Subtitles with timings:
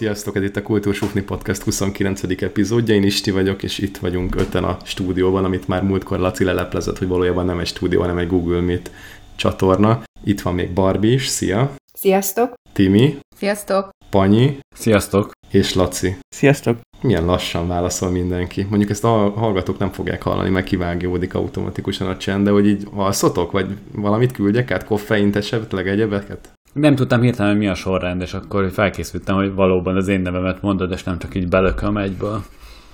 [0.00, 2.42] Sziasztok, ez itt a Kultúrsúfni Podcast 29.
[2.42, 6.98] epizódja, én Isti vagyok, és itt vagyunk öten a stúdióban, amit már múltkor Laci leleplezett,
[6.98, 8.90] hogy valójában nem egy stúdió, hanem egy Google Meet
[9.36, 10.02] csatorna.
[10.24, 11.74] Itt van még Barbie is, szia!
[11.92, 12.54] Sziasztok!
[12.72, 13.18] Timi!
[13.36, 13.99] Sziasztok!
[14.10, 14.58] Panyi!
[14.74, 15.30] Sziasztok!
[15.50, 16.16] És Laci.
[16.28, 16.78] Sziasztok!
[17.00, 18.66] Milyen lassan válaszol mindenki.
[18.70, 22.86] Mondjuk ezt a hallgatók nem fogják hallani, mert kivágjódik automatikusan a csend, de hogy így
[22.94, 26.52] alszotok, vagy valamit küldjek át, koffeint esetleg egyebeket?
[26.72, 30.92] Nem tudtam hirtelen, mi a sorrend, és akkor felkészültem, hogy valóban az én nevemet mondod,
[30.92, 32.44] és nem csak így belököm egyből.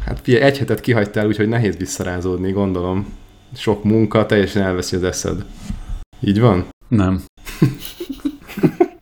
[0.05, 3.07] Hát figyelj, egy hetet kihagytál, úgyhogy nehéz visszarázódni, gondolom.
[3.55, 5.45] Sok munka, teljesen elveszi az eszed.
[6.21, 6.67] Így van?
[6.89, 7.21] Nem.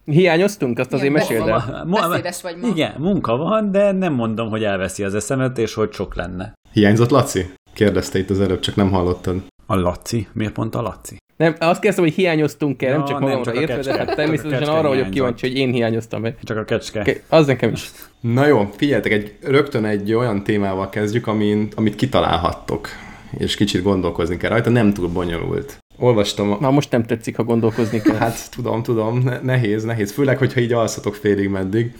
[0.05, 0.79] Hiányoztunk?
[0.79, 1.87] Azt azért meséld el.
[1.91, 2.69] Beszédes vagy ma.
[2.69, 6.55] Igen, munka van, de nem mondom, hogy elveszi az eszemet, és hogy sok lenne.
[6.73, 7.47] Hiányzott Laci?
[7.73, 9.37] Kérdezte itt az előbb, csak nem hallottad.
[9.67, 10.29] A Laci?
[10.33, 11.17] Miért pont a Laci?
[11.37, 14.17] Nem, azt kérdezem, hogy hiányoztunk-e, Ja, nem csak nem, magamra csak a értve, de hát
[14.17, 16.35] természetesen arra vagyok kíváncsi, hogy én hiányoztam-e.
[16.43, 17.21] Csak a kecske.
[17.29, 17.91] Az nekem is.
[18.21, 22.89] Na jó, figyeljetek, egy, rögtön egy olyan témával kezdjük, amin, amit kitalálhattok,
[23.39, 25.79] és kicsit gondolkozni kell rajta, nem túl bonyolult.
[25.99, 28.15] Olvastam, a, Na most nem tetszik, ha gondolkozni kell.
[28.17, 31.93] hát tudom, tudom, ne- nehéz, nehéz, főleg, hogyha így alszatok félig meddig.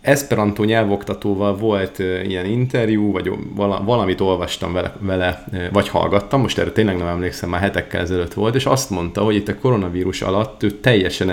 [0.00, 6.70] Esperanto nyelvoktatóval volt ilyen interjú, vagy vala, valamit olvastam vele, vele, vagy hallgattam, most erre
[6.70, 10.62] tényleg nem emlékszem, már hetekkel ezelőtt volt, és azt mondta, hogy itt a koronavírus alatt
[10.62, 11.30] ő teljesen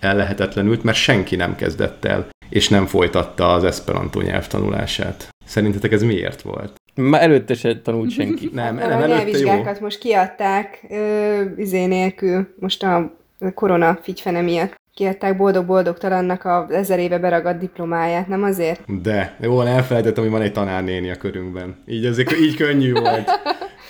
[0.00, 5.28] ellehetetlenült, mert senki nem kezdett el, és nem folytatta az Esperanto nyelvtanulását.
[5.44, 6.72] Szerintetek ez miért volt?
[6.96, 8.50] Már előtte se tanult senki.
[8.52, 9.62] Nem, nem a előtte jó.
[9.80, 13.12] most kiadták ö, izé nélkül, most a
[13.54, 14.74] korona figyfene miatt.
[14.94, 19.02] Kiadták boldog-boldogtalannak a ezer éve beragadt diplomáját, nem azért?
[19.02, 21.82] De, jó, elfelejtettem, hogy van egy tanárnéni a körünkben.
[21.86, 23.24] Így azért így könnyű volt.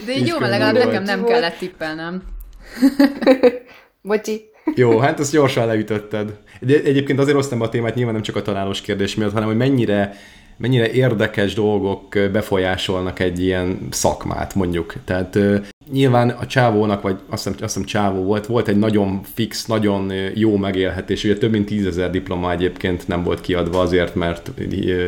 [0.07, 0.87] De így Így jó, mert legalább volt.
[0.87, 1.33] nekem nem Volt.
[1.33, 2.23] kellett tippelnem.
[4.03, 4.51] Bocsi.
[4.75, 6.33] Jó, hát azt gyorsan leütötted.
[6.61, 9.57] De egyébként azért hoztam a témát nyilván nem csak a találós kérdés miatt, hanem hogy
[9.57, 10.15] mennyire,
[10.57, 14.95] mennyire érdekes dolgok befolyásolnak egy ilyen szakmát, mondjuk.
[15.05, 15.39] Tehát
[15.93, 20.13] nyilván a csávónak, vagy azt hiszem, azt hiszem csávó volt, volt egy nagyon fix, nagyon
[20.35, 21.25] jó megélhetés.
[21.25, 24.51] Ugye több mint tízezer diploma egyébként nem volt kiadva azért, mert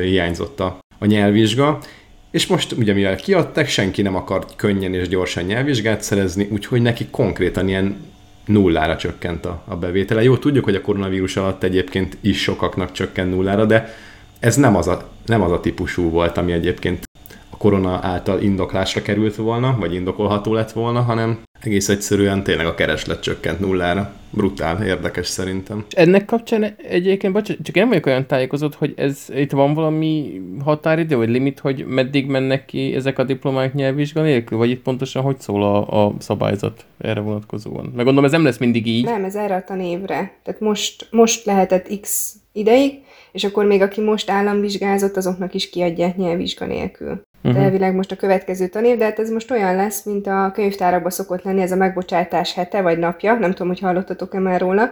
[0.02, 1.78] hiányzott a, a nyelvvizsga.
[2.30, 7.06] És most ugye mivel kiadták, senki nem akart könnyen és gyorsan nyelvvizsgát szerezni, úgyhogy neki
[7.10, 7.96] konkrétan ilyen
[8.46, 10.22] nullára csökkent a, a bevétele.
[10.22, 13.94] Jó, tudjuk, hogy a koronavírus alatt egyébként is sokaknak csökkent nullára, de
[14.40, 17.04] ez nem az a, nem az a típusú volt, ami egyébként
[17.50, 22.74] a korona által indoklásra került volna, vagy indokolható lett volna, hanem egész egyszerűen tényleg a
[22.74, 24.12] kereslet csökkent nullára.
[24.30, 25.84] Brutál, érdekes szerintem.
[25.90, 30.40] Ennek kapcsán egyébként, bocs, csak én nem vagyok olyan tájékozott, hogy ez itt van valami
[30.64, 35.22] határidő, vagy limit, hogy meddig mennek ki ezek a diplomák nyelvvizsga nélkül, vagy itt pontosan
[35.22, 37.84] hogy szól a, a szabályzat erre vonatkozóan?
[37.84, 39.04] Meg gondolom, ez nem lesz mindig így.
[39.04, 40.32] Nem, ez erre a tanévre.
[40.42, 42.92] Tehát most, most lehetett x ideig,
[43.32, 47.26] és akkor még aki most államvizsgázott, azoknak is kiadják nyelvvizsga nélkül.
[47.42, 47.56] Mhm.
[47.56, 51.42] elvileg most a következő tanév, de hát ez most olyan lesz, mint a könyvtárakban szokott
[51.42, 54.90] lenni ez a megbocsátás hete vagy napja, nem tudom, hogy hallottatok-e már róla,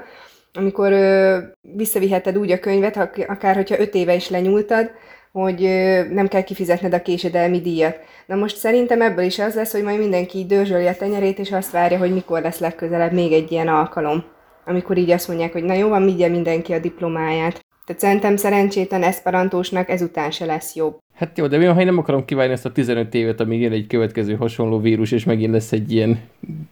[0.55, 4.91] amikor ö, visszaviheted úgy a könyvet, ak- akár hogyha öt éve is lenyúltad,
[5.33, 7.97] hogy ö, nem kell kifizetned a késedelmi díjat.
[8.27, 11.71] Na most szerintem ebből is az lesz, hogy majd mindenki dörzsöli a tenyerét, és azt
[11.71, 14.25] várja, hogy mikor lesz legközelebb még egy ilyen alkalom,
[14.65, 17.66] amikor így azt mondják, hogy na jó, van, vigye mindenki a diplomáját.
[17.87, 20.99] Tehát szerintem szerencsétlen eszperantósnak ezután se lesz jobb.
[21.15, 23.73] Hát jó, de mi ha én nem akarom kivárni ezt a 15 évet, amíg jön
[23.73, 26.21] egy következő hasonló vírus, és megint lesz egy ilyen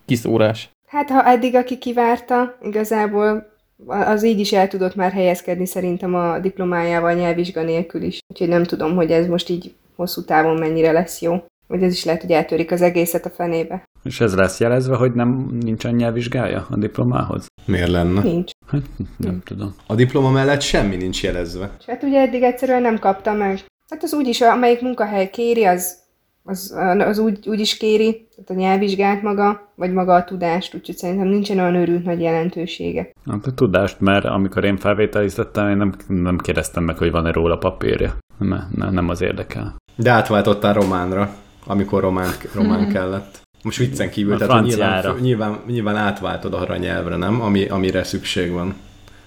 [0.04, 0.70] kiszórás.
[0.86, 3.52] Hát ha eddig, aki kivárta, igazából
[3.86, 8.18] az így is el tudott már helyezkedni szerintem a diplomájával nyelvvizsga nélkül is.
[8.28, 11.44] Úgyhogy nem tudom, hogy ez most így hosszú távon mennyire lesz jó.
[11.66, 13.84] Vagy ez is lehet, hogy eltörik az egészet a fenébe.
[14.02, 17.46] És ez lesz jelezve, hogy nem nincsen nyelvvizsgája a diplomához?
[17.64, 18.22] Miért lenne?
[18.22, 18.50] Nincs.
[18.66, 18.82] Hát,
[19.16, 19.74] nem tudom.
[19.86, 21.76] A diploma mellett semmi nincs jelezve.
[21.78, 23.64] És hát ugye eddig egyszerűen nem kapta meg.
[23.90, 25.96] Hát az úgyis, amelyik munkahely kéri, az,
[26.42, 30.96] az, az úgy, úgy is kéri, tehát a nyelvvizsgát maga, vagy maga a tudást, úgyhogy
[30.96, 33.12] szerintem nincsen olyan őrült nagy jelentősége.
[33.30, 37.56] Hát a tudást, mert amikor én felvételiztettem, én nem, nem kérdeztem meg, hogy van-e róla
[37.56, 38.18] papírja.
[38.38, 39.76] Nem, nem, nem az érdekel.
[39.96, 41.34] De átváltottál románra,
[41.66, 43.40] amikor román, román kellett.
[43.62, 47.40] Most viccen kívül, A tehát nyilván, nyilván, nyilván átváltod arra a nyelvre, nem?
[47.42, 48.74] Ami, amire szükség van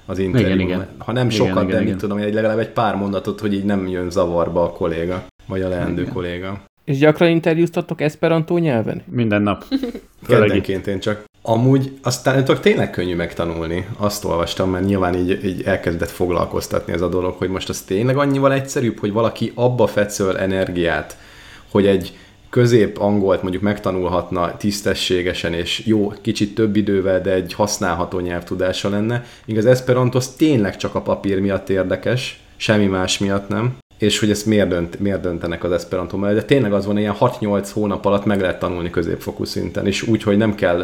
[0.05, 0.59] az interjúban.
[0.59, 0.87] igen.
[0.97, 1.97] Ha nem Igen, sokat, igen, de mit igen.
[1.97, 5.67] tudom, egy legalább egy pár mondatot, hogy így nem jön zavarba a kolléga, vagy a
[5.67, 6.13] leendő Igen.
[6.13, 6.61] kolléga.
[6.85, 9.01] És gyakran interjúztatok Esperanto nyelven?
[9.05, 9.65] Minden nap.
[10.27, 11.23] Keddenként én csak.
[11.41, 13.87] Amúgy aztán tudok tényleg könnyű megtanulni.
[13.97, 18.17] Azt olvastam, mert nyilván így, így elkezdett foglalkoztatni ez a dolog, hogy most az tényleg
[18.17, 21.17] annyival egyszerűbb, hogy valaki abba fetszöl energiát,
[21.71, 22.17] hogy egy
[22.49, 29.25] közép angolt mondjuk megtanulhatna tisztességesen és jó, kicsit több idővel, de egy használható nyelvtudása lenne.
[29.45, 34.29] Igaz, Esperanto az tényleg csak a papír miatt érdekes, semmi más miatt nem és hogy
[34.29, 38.05] ezt miért, dönt, miért döntenek az Esperanto mellett, de tényleg az van, ilyen 6-8 hónap
[38.05, 40.77] alatt meg lehet tanulni középfokú szinten, és úgy, hogy nem kell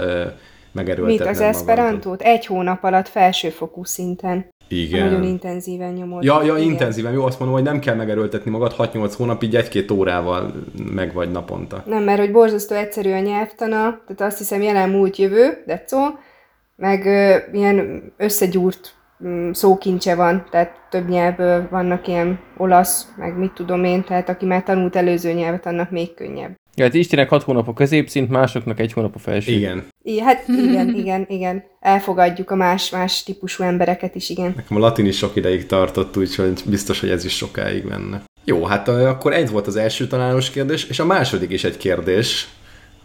[0.72, 1.18] megerőltetni.
[1.18, 2.22] Mit az Esperantót?
[2.22, 4.46] Egy hónap alatt felsőfokú szinten.
[4.82, 5.06] Igen.
[5.06, 6.24] Nagyon intenzíven nyomod.
[6.24, 7.14] Ja, ja, intenzíven.
[7.14, 10.54] Jó, azt mondom, hogy nem kell megerőltetni magad 6-8 hónap, így egy-két órával
[10.94, 11.84] meg vagy naponta.
[11.86, 16.00] Nem, mert hogy borzasztó egyszerű a nyelvtana, tehát azt hiszem jelen múlt jövő, de szó,
[16.76, 18.96] meg ö, ilyen összegyúrt
[19.28, 24.46] Mm, szókincse van, tehát több nyelvből vannak ilyen olasz, meg mit tudom én, tehát aki
[24.46, 26.56] már tanult előző nyelvet, annak még könnyebb.
[26.76, 29.52] Ja, hát Istenek hat hónap a középszint, másoknak egy hónap a felső.
[29.52, 29.86] Igen.
[30.04, 31.64] I, hát igen, igen, igen.
[31.80, 34.54] Elfogadjuk a más-más típusú embereket is, igen.
[34.56, 38.24] Nekem a latin is sok ideig tartott, úgyhogy biztos, hogy ez is sokáig menne.
[38.46, 42.48] Jó, hát akkor ez volt az első találós kérdés, és a második is egy kérdés,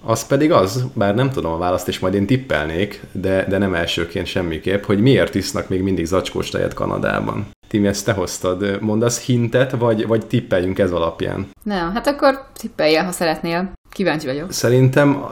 [0.02, 3.74] az pedig az, bár nem tudom a választ, és majd én tippelnék, de, de nem
[3.74, 7.46] elsőként semmiképp, hogy miért isznak még mindig zacskós tejet Kanadában.
[7.68, 8.80] Timi, ezt te hoztad.
[8.80, 11.46] Mondasz hintet, vagy, vagy tippeljünk ez alapján?
[11.62, 13.72] Nem, hát akkor tippeljél, ha szeretnél.
[13.90, 14.52] Kíváncsi vagyok.
[14.52, 15.24] Szerintem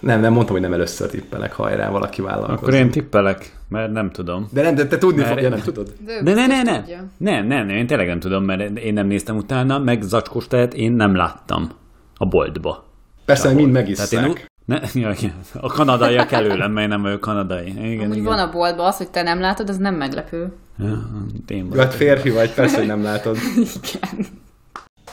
[0.00, 2.62] nem, nem mondtam, hogy nem először tippelek, hajrá, valaki vállalkozik.
[2.62, 4.48] Akkor én tippelek, mert nem tudom.
[4.52, 5.92] De nem, de te tudni mert fogja, nem tudod?
[6.04, 6.82] De, de ne, ne, ne,
[7.16, 10.92] nem, nem, én tényleg nem tudom, mert én nem néztem utána, meg zacskós tejet én
[10.92, 11.70] nem láttam
[12.16, 12.87] a boltba.
[13.28, 14.24] Persze, mind megisszák.
[14.24, 15.14] én, ne, ja,
[15.60, 17.66] a kanadaiak előlem, mert nem vagyok kanadai.
[17.66, 18.24] Igen, Amúgy igen.
[18.24, 20.52] van a boltban az, hogy te nem látod, az nem meglepő.
[20.78, 21.08] Ja,
[21.48, 23.36] én hát férfi vagy, persze, hogy nem látod.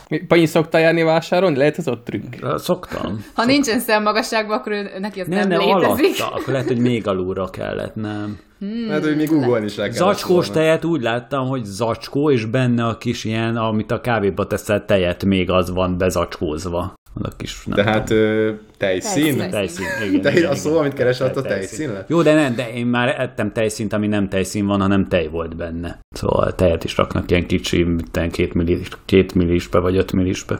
[0.09, 0.25] igen.
[0.27, 1.57] Panyi szoktál járni vásárolni?
[1.57, 2.41] Lehet ez ott trükk?
[2.41, 3.01] Ha Szoktam.
[3.01, 3.45] Szoktam.
[3.45, 6.19] nincsen szemmagasságban, akkor ő, neki az nem, nem, nem létezik.
[6.19, 8.39] Alatta, akkor lehet, hogy még alulra kellett, nem.
[8.59, 12.85] Hmm, Mert hogy még google is rá Zacskós tejet úgy láttam, hogy zacskó, és benne
[12.85, 16.93] a kis ilyen, amit a kávéba teszel tejet, még az van bezacskózva.
[17.21, 19.49] A kis, nem De hát ö, tejszín?
[19.49, 20.21] Tejszín, igen.
[20.21, 22.09] Te igen, a szó, amit keresett, a tejszín lett?
[22.09, 25.55] Jó, de nem, de én már ettem tejszínt, ami nem tejszín van, hanem tej volt
[25.55, 25.99] benne.
[26.09, 27.85] Szóval tejet is raknak ilyen kicsi,
[28.31, 30.59] két, millis, két millisbe vagy öt millisbe.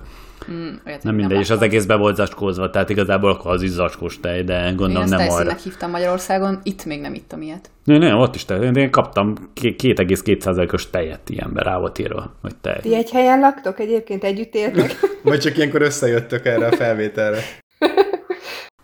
[0.52, 3.70] Mm, olyat, nem mindegy, és az egész be volt zacskózva, tehát igazából akkor az is
[3.70, 5.50] zacskós tej, de gondolom én nem arra.
[5.50, 7.70] Én hívtam Magyarországon, itt még nem ittam ilyet.
[7.84, 8.72] Nem, nem, ott is tej.
[8.74, 12.80] Én kaptam 2,2%-os tejet ilyenbe rá volt írva, hogy tej.
[12.82, 15.00] Ti egy helyen laktok egyébként, együtt éltek?
[15.24, 17.40] Vagy csak ilyenkor összejöttök erre a felvételre?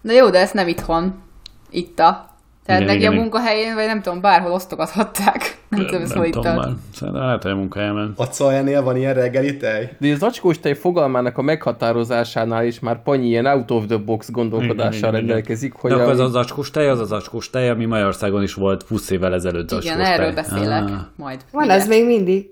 [0.02, 1.24] De jó, de ezt nem itthon
[1.69, 2.31] itta.
[2.72, 5.60] Tehát igen, neki igen, a munkahelyén, vagy nem tudom, bárhol osztogathatták.
[5.70, 6.76] Nem tudom, ezt hol ittad.
[6.94, 8.14] Szerintem lehet, hogy a munkahelyemen.
[8.18, 9.96] A Cajánél van ilyen reggeli tej?
[10.00, 14.32] De az acskós tej fogalmának a meghatározásánál is már Panyi ilyen out of the box
[14.32, 15.74] gondolkodással igen, rendelkezik.
[15.74, 18.84] Hogy De akkor az az acskós tej, az az acskós tej, ami Magyarországon is volt
[18.84, 20.14] 20 évvel ezelőtt Igen, tej.
[20.14, 20.92] erről beszélek ah.
[21.16, 21.40] majd.
[21.52, 22.50] Van ez még mindig.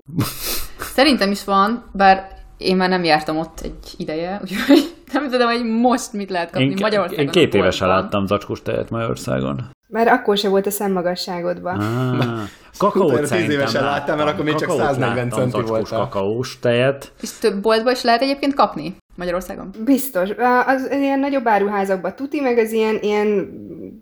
[0.78, 5.64] Szerintem is van, bár én már nem jártam ott egy ideje, úgyhogy nem tudom, hogy
[5.64, 7.24] most mit lehet kapni én, Magyarországon.
[7.24, 9.60] Én két évesen láttam zacskós tejet Magyarországon.
[9.88, 11.80] Mert akkor se volt a szemmagasságodban.
[11.80, 12.24] Ah,
[12.78, 15.88] kakaót szerintem évesen láttam, mert akkor még csak 140 centi volt.
[15.88, 17.12] kakaós tejet.
[17.20, 19.70] És több boltban is lehet egyébként kapni Magyarországon?
[19.84, 20.28] Biztos.
[20.66, 23.48] Az ilyen nagyobb áruházakban tuti, meg az ilyen, ilyen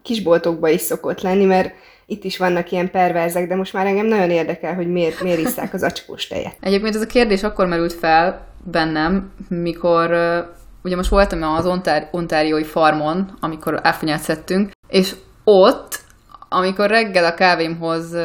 [0.03, 1.73] kisboltokban is szokott lenni, mert
[2.11, 5.75] itt is vannak ilyen perverzek, de most már engem nagyon érdekel, hogy miért, miért isszák
[5.75, 6.57] az acskós tejet.
[6.69, 10.11] Egyébként ez a kérdés akkor merült fel bennem, mikor
[10.83, 15.99] ugye most voltam az Ontár- ontáriói farmon, amikor áfonyát szedtünk, és ott,
[16.49, 18.17] amikor reggel a kávémhoz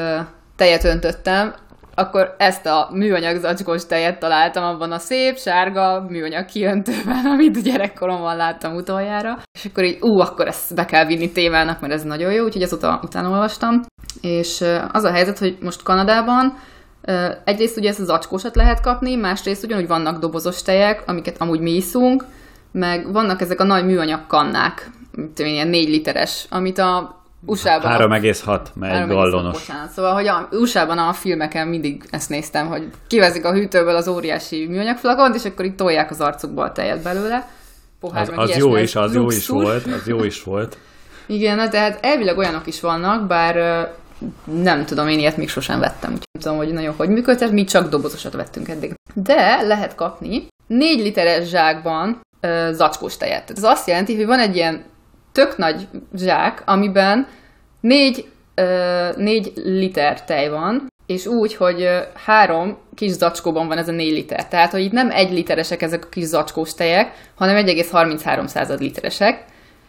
[0.56, 1.54] tejet öntöttem,
[1.96, 8.36] akkor ezt a műanyag zacskós tejet találtam abban a szép, sárga műanyag kiöntőben, amit gyerekkoromban
[8.36, 9.38] láttam utoljára.
[9.52, 12.62] És akkor így, ú, akkor ezt be kell vinni témának, mert ez nagyon jó, úgyhogy
[12.62, 13.82] ezóta utána olvastam.
[14.22, 16.58] És az a helyzet, hogy most Kanadában
[17.44, 21.72] egyrészt ugye ezt az zacskósat lehet kapni, másrészt ugyanúgy vannak dobozos tejek, amiket amúgy mi
[21.72, 22.26] iszunk,
[22.72, 28.10] meg vannak ezek a nagy műanyag kannák, tudom, ilyen négy literes, amit a USA-ban...
[28.10, 29.58] 3,6, mert gallonos.
[29.58, 34.08] Bocsánat, szóval, hogy a USA-ban a filmeken mindig ezt néztem, hogy kivezik a hűtőből az
[34.08, 37.50] óriási műanyag flakont, és akkor itt tolják az arcukba a tejet belőle.
[38.00, 40.78] Pohár, az, az jó is, az jó is volt, az jó is volt.
[41.26, 43.56] Igen, na, tehát elvileg olyanok is vannak, bár
[44.62, 47.64] nem tudom, én ilyet még sosem vettem, úgyhogy nem tudom, hogy nagyon hogy működhet, mi
[47.64, 48.94] csak dobozosat vettünk eddig.
[49.14, 53.52] De lehet kapni négy literes zsákban ö, zacskós tejet.
[53.56, 54.84] Ez azt jelenti, hogy van egy ilyen
[55.34, 57.28] tök nagy zsák, amiben
[57.80, 58.26] négy,
[58.56, 61.90] ö, négy liter tej van, és úgy, hogy
[62.26, 64.48] három kis zacskóban van ez a négy liter.
[64.48, 69.46] Tehát, hogy itt nem egy literesek ezek a kis zacskós tejek, hanem 1,33% literesek.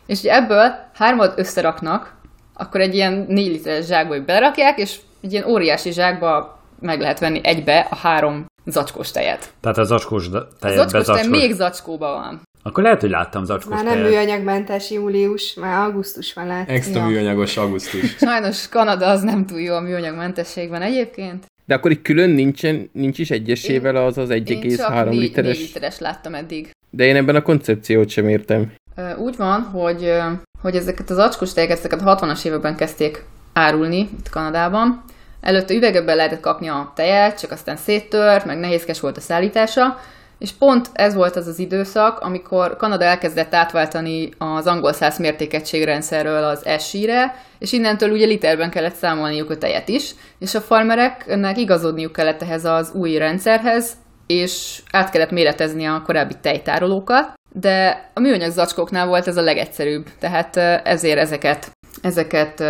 [0.06, 2.14] És ugye ebből hármat összeraknak,
[2.54, 7.40] akkor egy ilyen 4 literes zsákba berakják, és egy ilyen óriási zsákba meg lehet venni
[7.42, 9.52] egybe a három zacskós tejet.
[9.60, 12.40] Tehát a zacskós tejet A zacskós tej még zacskóban van.
[12.66, 16.74] Akkor lehet, hogy láttam zacskós Már nem műanyagmentes július, már augusztus van látni.
[16.74, 17.06] Extra ja.
[17.06, 18.16] műanyagos augusztus.
[18.18, 21.46] Sajnos Kanada az nem túl jó a műanyagmentességben egyébként.
[21.64, 25.58] De akkor itt külön nincsen, nincs is egyesével az az 1,3 literes?
[25.58, 26.70] 4 literes láttam eddig.
[26.90, 28.72] De én ebben a koncepciót sem értem.
[29.18, 30.12] Úgy van, hogy,
[30.60, 35.04] hogy ezeket az acskos tejeket, ezeket a 60-as években kezdték árulni itt Kanadában.
[35.40, 39.98] Előtte üvegekben lehetett kapni a tejet, csak aztán széttört, meg nehézkes volt a szállítása,
[40.38, 46.44] és pont ez volt az az időszak, amikor Kanada elkezdett átváltani az angol száz mértékegységrendszerről
[46.44, 52.12] az SI-re, és innentől ugye literben kellett számolniuk a tejet is, és a farmereknek igazodniuk
[52.12, 53.92] kellett ehhez az új rendszerhez,
[54.26, 60.06] és át kellett méretezni a korábbi tejtárolókat, de a műanyag zacskóknál volt ez a legegyszerűbb,
[60.18, 61.70] tehát ezért ezeket,
[62.02, 62.64] ezeket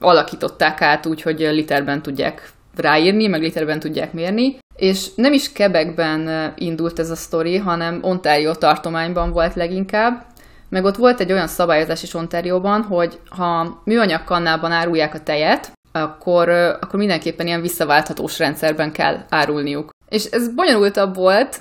[0.00, 6.52] alakították át úgy, hogy literben tudják ráírni, meg literben tudják mérni, és nem is Quebecben
[6.56, 10.26] indult ez a sztori, hanem Ontario tartományban volt leginkább,
[10.68, 15.72] meg ott volt egy olyan szabályozás is Ontárióban, hogy ha műanyag kannában árulják a tejet,
[15.92, 19.90] akkor, akkor mindenképpen ilyen visszaválthatós rendszerben kell árulniuk.
[20.08, 21.60] És ez bonyolultabb volt,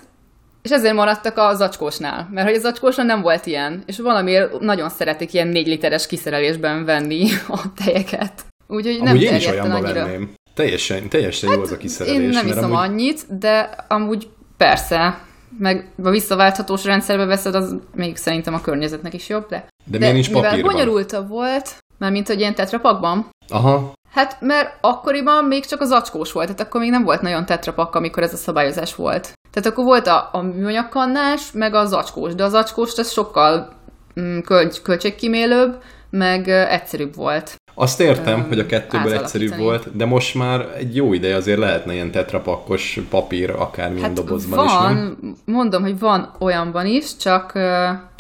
[0.62, 4.90] és ezért maradtak a zacskósnál, mert hogy a zacskósnál nem volt ilyen, és valamiért nagyon
[4.90, 8.46] szeretik ilyen négy literes kiszerelésben venni a tejeket.
[8.68, 10.04] Úgyhogy nem Amúgy én is olyanba annyira.
[10.04, 10.37] venném.
[10.58, 12.22] Teljesen, teljesen hát jó az a kiszerelés.
[12.22, 12.78] Én nem iszom amúgy...
[12.78, 15.20] annyit, de amúgy persze,
[15.58, 19.68] meg a visszaválthatós rendszerbe veszed, az még szerintem a környezetnek is jobb, de...
[19.86, 20.58] De, de nincs papírban?
[20.58, 23.30] Mivel bonyolultabb volt, mert mint hogy ilyen tetrapakban.
[23.50, 23.94] Aha.
[24.10, 27.96] Hát, mert akkoriban még csak az acskós volt, tehát akkor még nem volt nagyon tetrapak,
[27.96, 29.34] amikor ez a szabályozás volt.
[29.52, 33.74] Tehát akkor volt a, a műanyagkannás, meg az acskós, de az acskós ez sokkal
[34.20, 37.56] mm, köl- költségkimélőbb, meg egyszerűbb volt.
[37.80, 41.94] Azt értem, hogy a kettőből egyszerűbb volt, de most már egy jó ideje azért lehetne
[41.94, 45.36] ilyen tetrapakkos papír akármilyen hát dobozban van, is, nem?
[45.46, 47.52] mondom, hogy van olyanban is, csak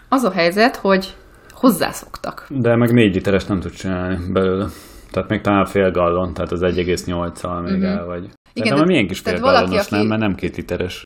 [0.09, 1.15] az a helyzet, hogy
[1.51, 2.45] hozzászoktak.
[2.49, 4.65] De meg négy literes nem tud csinálni belőle.
[5.11, 7.89] Tehát még talán fél gallon, tehát az 1,8-al még uh-huh.
[7.89, 8.29] el vagy.
[8.53, 9.95] Igen, de, de milyen kis fél gallonos aki...
[9.95, 11.03] nem, mert nem két literes.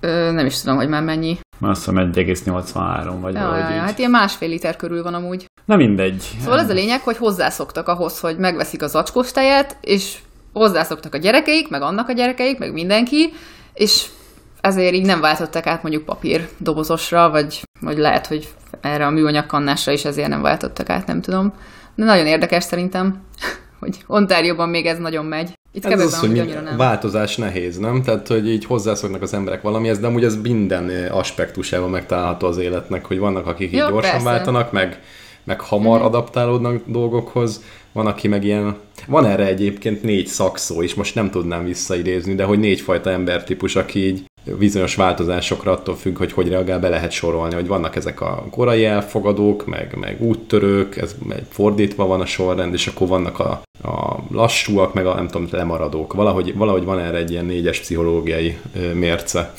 [0.00, 1.38] Ö, nem is tudom, hogy már mennyi.
[1.60, 5.44] Azt hiszem 1,83 vagy ja, valahogy ja, Hát ilyen másfél liter körül van amúgy.
[5.64, 6.28] Na mindegy.
[6.42, 10.18] Szóval ez a lényeg, hogy hozzászoktak ahhoz, hogy megveszik az acskos tejet, és
[10.52, 13.32] hozzászoktak a gyerekeik, meg annak a gyerekeik, meg mindenki,
[13.74, 14.06] és
[14.60, 18.48] ezért így nem váltották át mondjuk papír dobozosra, vagy, vagy lehet, hogy
[18.80, 21.52] erre a műanyag kannásra is ezért nem váltottak át, nem tudom.
[21.94, 23.22] De nagyon érdekes szerintem,
[23.80, 25.58] hogy Ontárióban még ez nagyon megy.
[25.76, 26.32] Itt ez az, hogy
[26.64, 26.76] nem.
[26.76, 28.02] változás nehéz, nem?
[28.02, 33.04] Tehát, hogy így hozzászoknak az emberek valamihez, de amúgy ez minden aspektusában megtalálható az életnek,
[33.04, 34.28] hogy vannak, akik így Jó, gyorsan persze.
[34.28, 35.00] váltanak, meg,
[35.44, 36.02] meg hamar mm.
[36.02, 38.76] adaptálódnak dolgokhoz, van, aki meg ilyen...
[39.06, 44.06] Van erre egyébként négy szakszó is, most nem tudnám visszaidézni, de hogy négyfajta embertípus, aki
[44.06, 44.24] így
[44.58, 48.84] bizonyos változásokra attól függ, hogy hogy reagál, be lehet sorolni, hogy vannak ezek a korai
[48.84, 51.16] elfogadók, meg, meg úttörők, ez
[51.48, 56.12] fordítva van a sorrend, és akkor vannak a, a lassúak, meg a nem tudom, lemaradók.
[56.12, 58.58] Valahogy, valahogy van erre egy ilyen négyes pszichológiai
[58.94, 59.52] mérce.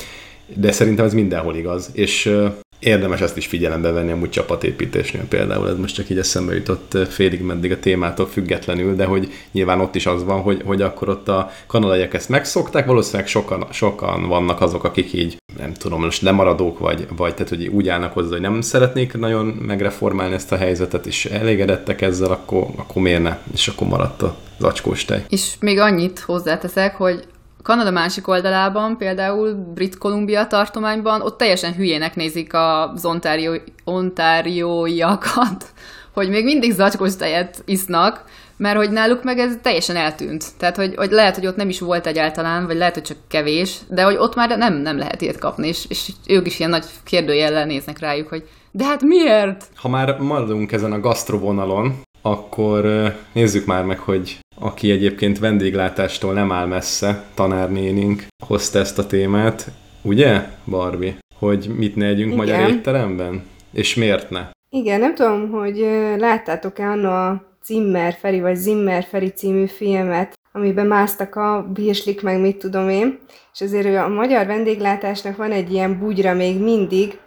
[0.56, 1.89] De szerintem ez mindenhol igaz.
[1.94, 2.34] És
[2.79, 7.41] érdemes ezt is figyelembe venni amúgy csapatépítésnél például, ez most csak így eszembe jutott félig
[7.41, 11.27] meddig a témától függetlenül, de hogy nyilván ott is az van, hogy, hogy akkor ott
[11.27, 16.79] a kanadaiak ezt megszokták, valószínűleg sokan, sokan vannak azok, akik így nem tudom, most lemaradók
[16.79, 21.05] vagy, vagy tehát, hogy úgy állnak hozzá, hogy nem szeretnék nagyon megreformálni ezt a helyzetet,
[21.05, 23.38] és elégedettek ezzel, akkor, akkor miért ne?
[23.53, 25.24] És akkor maradt a zacskós tej.
[25.29, 27.24] És még annyit hozzáteszek, hogy
[27.67, 35.65] Kanada másik oldalában, például Brit Columbia tartományban, ott teljesen hülyének nézik az ontárió, ontárióiakat,
[36.17, 38.24] hogy még mindig zacskós tejet isznak,
[38.57, 40.45] mert hogy náluk meg ez teljesen eltűnt.
[40.57, 43.77] Tehát, hogy, hogy lehet, hogy ott nem is volt egyáltalán, vagy lehet, hogy csak kevés,
[43.89, 46.86] de hogy ott már nem, nem lehet ilyet kapni, és, és ők is ilyen nagy
[47.03, 49.65] kérdőjellel néznek rájuk, hogy de hát miért?
[49.75, 56.51] Ha már maradunk ezen a gasztrovonalon, akkor nézzük már meg, hogy aki egyébként vendéglátástól nem
[56.51, 59.71] áll messze, tanárnénink, hozta ezt a témát,
[60.01, 61.17] ugye, Barbie?
[61.39, 62.37] Hogy mit ne együnk Igen.
[62.37, 63.43] magyar étteremben?
[63.73, 64.49] És miért ne?
[64.69, 65.77] Igen, nem tudom, hogy
[66.17, 72.39] láttátok-e anna a Zimmer Feri, vagy Zimmer Feri című filmet, amiben másztak a bírslik, meg
[72.39, 73.19] mit tudom én,
[73.53, 77.19] és azért a magyar vendéglátásnak van egy ilyen bugyra még mindig,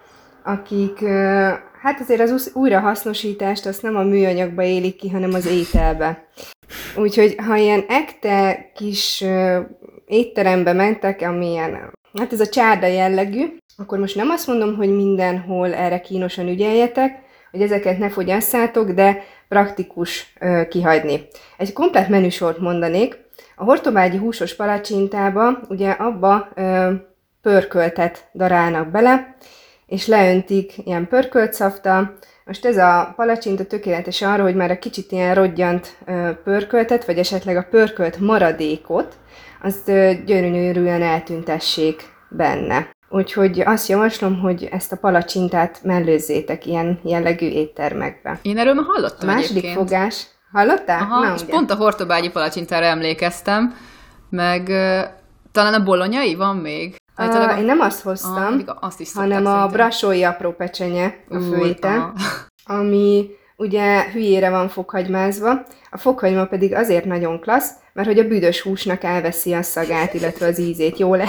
[0.44, 1.04] akik
[1.82, 6.28] Hát azért az újrahasznosítást azt nem a műanyagba élik ki, hanem az ételbe.
[6.96, 9.56] Úgyhogy ha ilyen ekte kis uh,
[10.06, 15.74] étterembe mentek, amilyen, hát ez a csárda jellegű, akkor most nem azt mondom, hogy mindenhol
[15.74, 17.18] erre kínosan ügyeljetek,
[17.50, 21.26] hogy ezeket ne fogyasszátok, de praktikus ö, kihagyni.
[21.56, 23.18] Egy komplet menüsort mondanék.
[23.56, 26.92] A hortobágyi húsos palacsintába, ugye abba ö,
[27.42, 29.36] pörköltet darálnak bele,
[29.86, 32.14] és leöntik ilyen pörkölt szafta.
[32.50, 37.18] Most ez a palacsinta tökéletes arra, hogy már a kicsit ilyen rodgyant ö, pörköltet, vagy
[37.18, 39.14] esetleg a pörkölt maradékot,
[39.62, 39.84] azt
[40.24, 42.90] gyönyörűen eltüntessék benne.
[43.08, 48.38] Úgyhogy azt javaslom, hogy ezt a palacsintát mellőzzétek ilyen jellegű éttermekbe.
[48.42, 49.88] Én erről már hallottam A második egyébként.
[49.88, 51.00] fogás, hallottál?
[51.00, 51.50] Aha, Na, és ugye.
[51.52, 53.74] pont a hortobágyi palacsintára emlékeztem,
[54.30, 54.66] meg
[55.52, 56.99] talán a bolonyai van még?
[57.28, 59.70] Uh, én nem azt hoztam, pedig azt is hanem a szerintem.
[59.70, 62.14] brasói apró pecsenye a főétel, aha.
[62.64, 65.66] ami ugye hülyére van fokhagymázva.
[65.90, 70.46] A fokhagyma pedig azért nagyon klassz, mert hogy a büdös húsnak elveszi a szagát, illetve
[70.46, 70.98] az ízét.
[70.98, 71.28] Jól, le...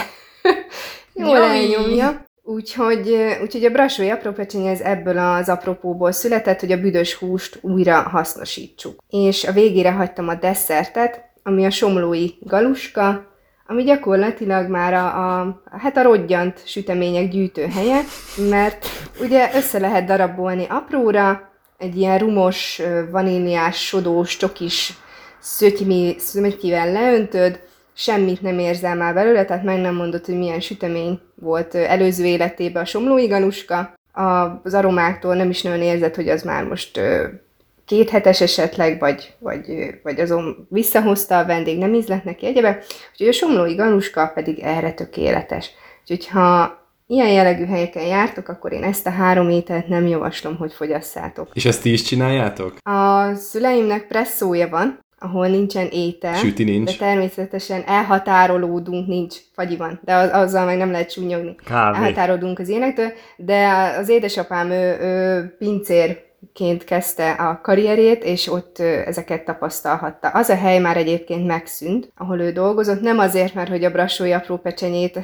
[1.26, 2.24] jól elnyomja.
[2.44, 7.60] Úgyhogy, úgyhogy a brasói apró pecsenye ez ebből az apropóból született, hogy a büdös húst
[7.62, 9.04] újra hasznosítsuk.
[9.10, 13.31] És a végére hagytam a desszertet, ami a somlói galuska,
[13.72, 18.02] ami gyakorlatilag már a, a, hát a rodgyant sütemények gyűjtőhelye,
[18.50, 18.86] mert
[19.22, 24.94] ugye össze lehet darabolni apróra, egy ilyen rumos, vaníliás, sodós, csokis
[25.40, 27.60] szötymi, szötymivel leöntöd,
[27.94, 32.82] semmit nem érzel már belőle, tehát meg nem mondod, hogy milyen sütemény volt előző életében
[32.82, 33.94] a somlói galuska.
[34.64, 37.00] Az aromáktól nem is nagyon érzed, hogy az már most
[37.92, 39.64] két hetes esetleg, vagy, vagy,
[40.04, 42.84] vagy azon visszahozta a vendég, nem ízlett neki egyebe.
[43.12, 45.72] Úgyhogy a somlói galuska pedig erre tökéletes.
[46.02, 50.74] Úgyhogy ha ilyen jellegű helyeken jártok, akkor én ezt a három ételt nem javaslom, hogy
[50.74, 51.50] fogyasszátok.
[51.54, 52.78] És ezt ti is csináljátok?
[52.84, 56.34] A szüleimnek presszója van, ahol nincsen étel.
[56.34, 56.92] Süti nincs.
[56.92, 61.56] De természetesen elhatárolódunk, nincs, fagyi van, de az, azzal meg nem lehet súnyogni.
[61.66, 61.98] Kávé.
[61.98, 63.68] Elhatárolódunk az énektől, de
[64.00, 65.56] az édesapám ő, ő
[66.42, 70.28] pincérként kezdte a karrierét, és ott ezeket tapasztalhatta.
[70.28, 74.32] Az a hely már egyébként megszűnt, ahol ő dolgozott, nem azért, mert hogy a brassói
[74.32, 75.20] apró pecsenyét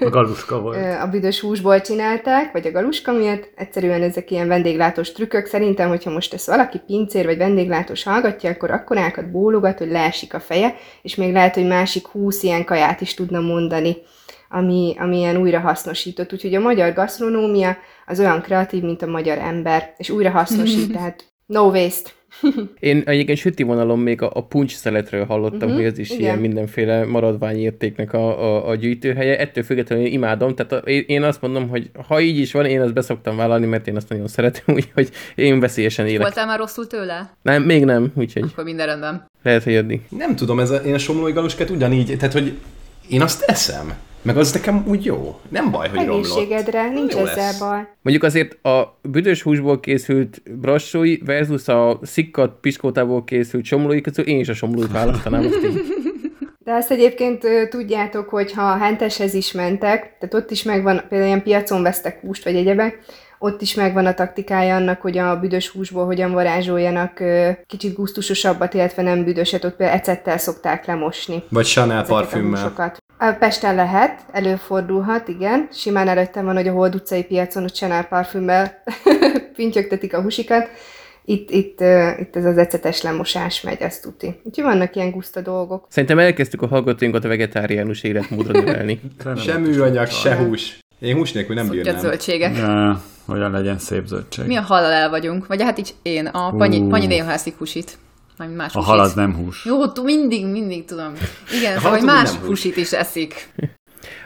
[0.00, 0.76] A galuska volt.
[1.04, 3.50] a büdös húsból csinálták, vagy a galuska miatt.
[3.56, 5.46] Egyszerűen ezek ilyen vendéglátós trükkök.
[5.46, 10.40] Szerintem, hogyha most ezt valaki pincér vagy vendéglátós hallgatja, akkor akkorákat bólogat, hogy leesik a
[10.40, 13.96] feje, és még lehet, hogy másik húsz ilyen kaját is tudna mondani,
[14.52, 16.32] ami, ami ilyen újrahasznosított.
[16.32, 21.62] Úgyhogy a magyar gasztronómia az olyan kreatív, mint a magyar ember, és újrahasznosít, tehát no
[21.62, 22.10] waste.
[22.80, 26.20] Én egyébként süti vonalon még a, a puncs szeletről hallottam, uh-huh, hogy ez is igen.
[26.20, 29.38] ilyen mindenféle maradványértéknek a, a, a gyűjtőhelye.
[29.38, 32.80] Ettől függetlenül én imádom, tehát a, én- azt mondom, hogy ha így is van, én
[32.80, 36.20] azt beszoktam vállalni, mert én azt nagyon szeretem, úgyhogy én veszélyesen élek.
[36.20, 37.36] Voltál már rosszul tőle?
[37.42, 39.30] Nem, még nem, úgyhogy Akkor minden rendben.
[39.42, 40.00] lehet, hogy addig.
[40.08, 42.52] Nem tudom, ez a, én a somlói galuskát ugyanígy, tehát hogy
[43.08, 43.92] én azt eszem.
[44.22, 45.40] Meg az nekem úgy jó.
[45.48, 46.24] Nem baj, hogy romlott.
[46.24, 47.58] Egészségedre, nincs Jó ezzel lesz.
[47.58, 47.88] baj.
[48.02, 54.38] Mondjuk azért a büdös húsból készült brassói versus a szikkat piskótából készült somlói közül én
[54.38, 55.44] is a somlóit választanám.
[55.46, 55.80] Azt így.
[56.64, 61.28] De azt egyébként tudjátok, hogy ha a henteshez is mentek, tehát ott is megvan, például
[61.28, 62.98] ilyen piacon vesztek húst vagy egyebek,
[63.38, 67.22] ott is megvan a taktikája annak, hogy a büdös húsból hogyan varázsoljanak
[67.66, 72.72] kicsit gusztusosabbat, illetve nem büdöset, ott például ecettel szokták lemosni Vagy Chanel parfümmel.
[73.30, 75.68] Pesten lehet, előfordulhat, igen.
[75.72, 78.82] Simán előttem van, hogy a Hold utcai piacon ott Chanel parfümmel
[79.56, 80.68] pintyögtetik a húsikat.
[81.24, 84.40] Itt, itt, ö, itt ez az ecetes lemosás megy, azt tuti.
[84.42, 85.86] Úgyhogy vannak ilyen guszta dolgok.
[85.88, 89.00] Szerintem elkezdtük a hallgatóinkat a vegetáriánus életmódra növelni.
[89.44, 90.78] Se műanyag, se hús.
[90.98, 92.02] Én hús nélkül nem Szoknyat bírnám.
[92.02, 92.56] zöldségek.
[92.56, 94.46] Ja, hogyan legyen szép zöldség.
[94.46, 95.46] Mi a halal el vagyunk?
[95.46, 96.88] Vagy hát így én, a Panyi, Ú.
[96.88, 97.98] Panyi néha eszik húsit.
[98.46, 98.90] Vagy más A húsit.
[98.90, 99.64] hal az nem hús.
[99.64, 101.12] Jó, mindig, mindig tudom.
[101.58, 102.48] Igen, szóval, hogy más nem hús.
[102.48, 103.48] húsit is eszik.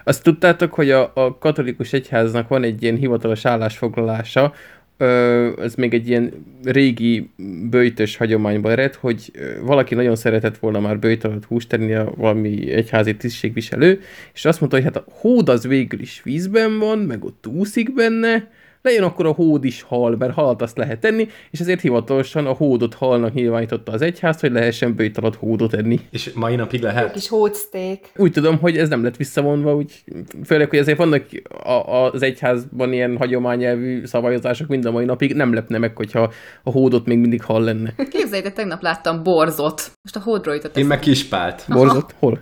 [0.05, 4.52] Azt tudtátok, hogy a, a katolikus egyháznak van egy ilyen hivatalos állásfoglalása,
[4.96, 6.33] ö, ez még egy ilyen
[6.64, 7.31] régi
[7.70, 9.31] bőjtös hagyományban ered, hogy
[9.62, 14.00] valaki nagyon szeretett volna már bőjt alatt húst tenni a valami egyházi tisztségviselő,
[14.35, 17.94] és azt mondta, hogy hát a hód az végül is vízben van, meg ott úszik
[17.94, 18.50] benne,
[18.87, 22.53] legyen akkor a hód is hal, mert halat azt lehet tenni, és ezért hivatalosan a
[22.53, 26.01] hódot halnak nyilvánította az egyház, hogy lehessen bőjt alatt hódot enni.
[26.11, 27.12] És mai napig Egy lehet?
[27.12, 28.12] kis hódszték.
[28.16, 30.05] Úgy tudom, hogy ez nem lett visszavonva, úgy
[30.44, 31.25] főleg, hogy azért vannak
[31.64, 36.70] a, az egyházban ilyen hagyományelvű szabályozások mind a mai napig, nem lepne meg, hogyha a
[36.70, 37.94] hódot még mindig hall lenne.
[38.11, 39.90] Képzeljétek, tegnap láttam borzot.
[40.03, 41.64] Most a hódról jutott Én meg kispált.
[41.68, 42.14] Borzot?
[42.20, 42.40] Hol?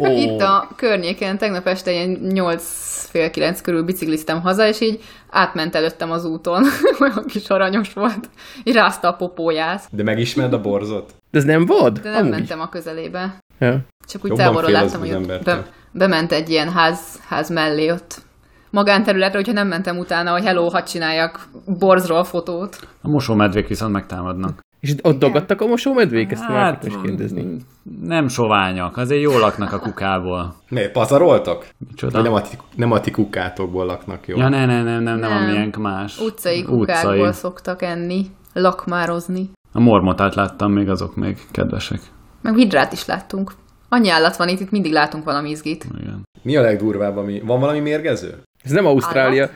[0.00, 5.02] Ó, Itt a környéken tegnap este ilyen 8 fél 9 körül bicikliztem haza, és így
[5.30, 6.64] átment előttem az úton.
[7.00, 8.30] Olyan kis aranyos volt.
[8.64, 9.84] Így rázta a popóját.
[9.90, 11.10] De megismered a borzot?
[11.30, 11.98] De ez nem vad?
[11.98, 13.38] De nem mentem a közelébe.
[13.58, 13.78] Ja.
[14.08, 18.22] Csak úgy Jobban távolról láttam, hogy be, bement egy ilyen ház, ház mellé ott
[18.70, 22.78] magánterületre, hogyha nem mentem utána, hogy hello, hadd csináljak borzról fotót.
[23.02, 24.60] A mosómedvék viszont megtámadnak.
[24.80, 26.32] És ott dagadtak a mosómedvék?
[26.32, 27.56] Ezt hát, is kérdezni.
[28.02, 30.54] Nem soványak, azért jól laknak a kukából.
[30.68, 31.68] Mi, pazaroltak?
[31.88, 32.22] Micsoda?
[32.22, 34.38] Nem a, ti, nem a ti kukátokból laknak jól.
[34.38, 36.18] Ja, nem, nem, nem, nem, nem, nem a más.
[36.18, 37.32] Utcai kukákból Utcai.
[37.32, 39.50] szoktak enni, lakmározni.
[39.72, 42.00] A mormotát láttam még, azok még kedvesek.
[42.42, 43.52] Meg vidrát is láttunk.
[43.88, 45.86] Annyi állat van itt, itt mindig látunk valami izgit.
[46.00, 46.22] Igen.
[46.42, 47.40] Mi a legdurvább, ami...
[47.40, 48.42] Van valami mérgező?
[48.64, 49.50] Ez nem Ausztrália.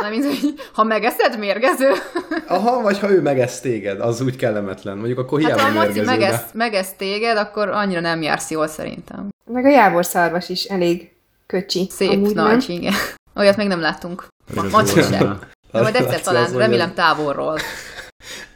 [0.00, 1.90] Nem, hogy ha megeszed, mérgező.
[2.46, 4.96] Aha, vagy ha ő megeszt téged, az úgy kellemetlen.
[4.96, 8.66] Mondjuk akkor hiába hát, ha a Maci megeszt, megeszt téged, akkor annyira nem jársz jól
[8.66, 9.28] szerintem.
[9.44, 11.10] Meg a jávorszarvas is elég
[11.46, 11.86] köcsi.
[11.90, 12.76] Szép, amúgy, nagy, nem?
[12.76, 12.92] igen.
[13.36, 14.26] Olyat még nem láttunk.
[14.70, 15.38] Maci sem.
[15.72, 17.58] De majd egyszer talán, remélem távolról.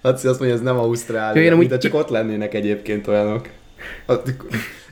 [0.03, 3.49] Laci azt mondja, ez nem Ausztrália, mint csak ott lennének egyébként olyanok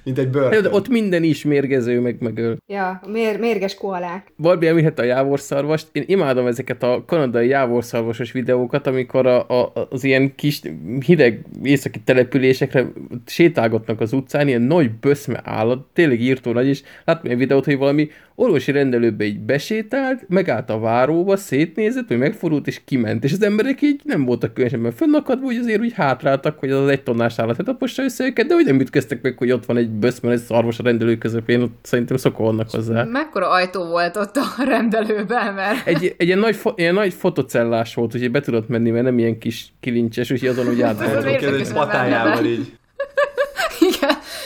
[0.04, 0.62] mint egy bőr.
[0.62, 2.56] De ott minden is mérgező, meg megöl.
[2.66, 4.32] Ja, mér, mérges koalák.
[4.36, 5.88] Barbie említette a jávorszarvast.
[5.92, 10.60] Én imádom ezeket a kanadai jávorszarvasos videókat, amikor a, a, az ilyen kis
[11.06, 12.86] hideg északi településekre
[13.26, 17.78] sétálgatnak az utcán, ilyen nagy böszme állat, tényleg írtó nagy, és láttam egy videót, hogy
[17.78, 23.24] valami orvosi rendelőbe így besétált, megállt a váróba, szétnézett, vagy megfordult, és kiment.
[23.24, 27.02] És az emberek így nem voltak különösebben fönnakadva, hogy azért úgy hátráltak, hogy az egy
[27.02, 30.32] tonnás állat hetapossa össze őket, de hogy nem ütköztek meg, hogy ott van egy böszmen,
[30.32, 33.04] egy szarvas a rendelő közepén, ott szerintem szokolnak hozzá.
[33.04, 35.86] Mekkora ajtó volt ott a rendelőben, mert...
[35.86, 39.18] Egy, egy ilyen, nagy, fo- ilyen nagy fotocellás volt, úgyhogy be tudott menni, mert nem
[39.18, 42.46] ilyen kis kilincses, úgyhogy azon úgy át volt.
[42.46, 42.72] így.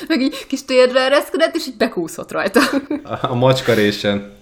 [0.09, 2.61] Meg így kis térdre ereszkedett, és így bekúszott rajta.
[3.03, 4.33] A, a macskarésen.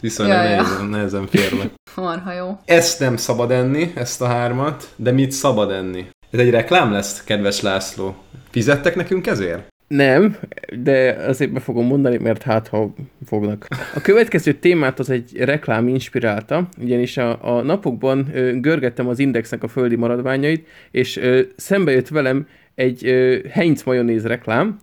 [0.00, 0.88] Viszonylag ja, nehezen, ja.
[0.88, 1.70] nehezen férve.
[1.94, 2.58] Marha jó.
[2.64, 6.06] Ezt nem szabad enni, ezt a hármat, de mit szabad enni?
[6.30, 8.16] Ez egy reklám lesz, kedves László.
[8.50, 9.66] Fizettek nekünk ezért?
[9.88, 10.36] Nem,
[10.82, 12.94] de azért be fogom mondani, mert hát ha
[13.26, 13.66] fognak.
[13.94, 19.62] A következő témát az egy reklám inspirálta, ugyanis a, a napokban ö, görgettem az Indexnek
[19.62, 24.78] a földi maradványait, és ö, szembe jött velem egy ö, Heinz majonéz reklám,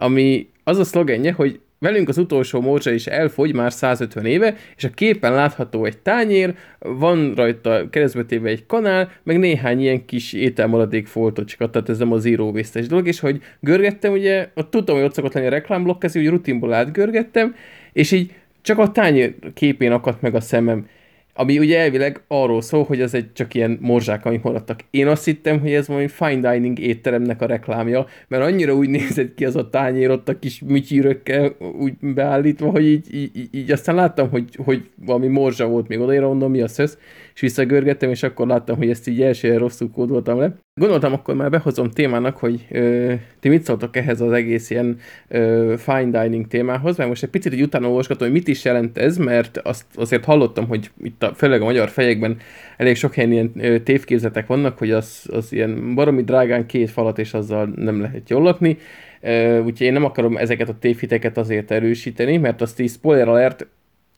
[0.00, 4.84] ami az a szlogenje, hogy Velünk az utolsó morzsa is elfogy már 150 éve, és
[4.84, 11.06] a képen látható egy tányér, van rajta keresztbetéve egy kanál, meg néhány ilyen kis ételmaradék
[11.06, 15.04] foltocska, tehát ez nem a zero waste dolog, és hogy görgettem, ugye, ott tudtam, hogy
[15.04, 17.54] ott szokott lenni a reklámblokk, ezért hogy rutinból átgörgettem,
[17.92, 20.86] és így csak a tányér képén akadt meg a szemem
[21.34, 24.80] ami ugye elvileg arról szól, hogy ez egy csak ilyen morzsák, amik maradtak.
[24.90, 29.34] Én azt hittem, hogy ez valami fine dining étteremnek a reklámja, mert annyira úgy nézett
[29.34, 33.94] ki az a tányér ott a kis műtyűrökkel úgy beállítva, hogy így, így, így aztán
[33.94, 36.98] láttam, hogy, hogy valami morzsa volt még odaira, mondom, mi a szösz,
[37.40, 40.54] és visszagörgettem, és akkor láttam, hogy ezt így elsőre rosszul kódoltam le.
[40.80, 44.98] Gondoltam, akkor már behozom témának, hogy ö, ti mit szóltok ehhez az egész ilyen
[45.28, 48.98] ö, fine dining témához, mert most egy picit egy utána olvasgatom, hogy mit is jelent
[48.98, 52.36] ez, mert azt azért hallottam, hogy itt a, főleg a magyar fejekben
[52.76, 57.18] elég sok helyen ilyen ö, tévképzetek vannak, hogy az, az ilyen baromi drágán két falat,
[57.18, 58.78] és azzal nem lehet jól lakni.
[59.22, 63.66] Uh, úgyhogy én nem akarom ezeket a tévhiteket azért erősíteni, mert azt így spoiler alert,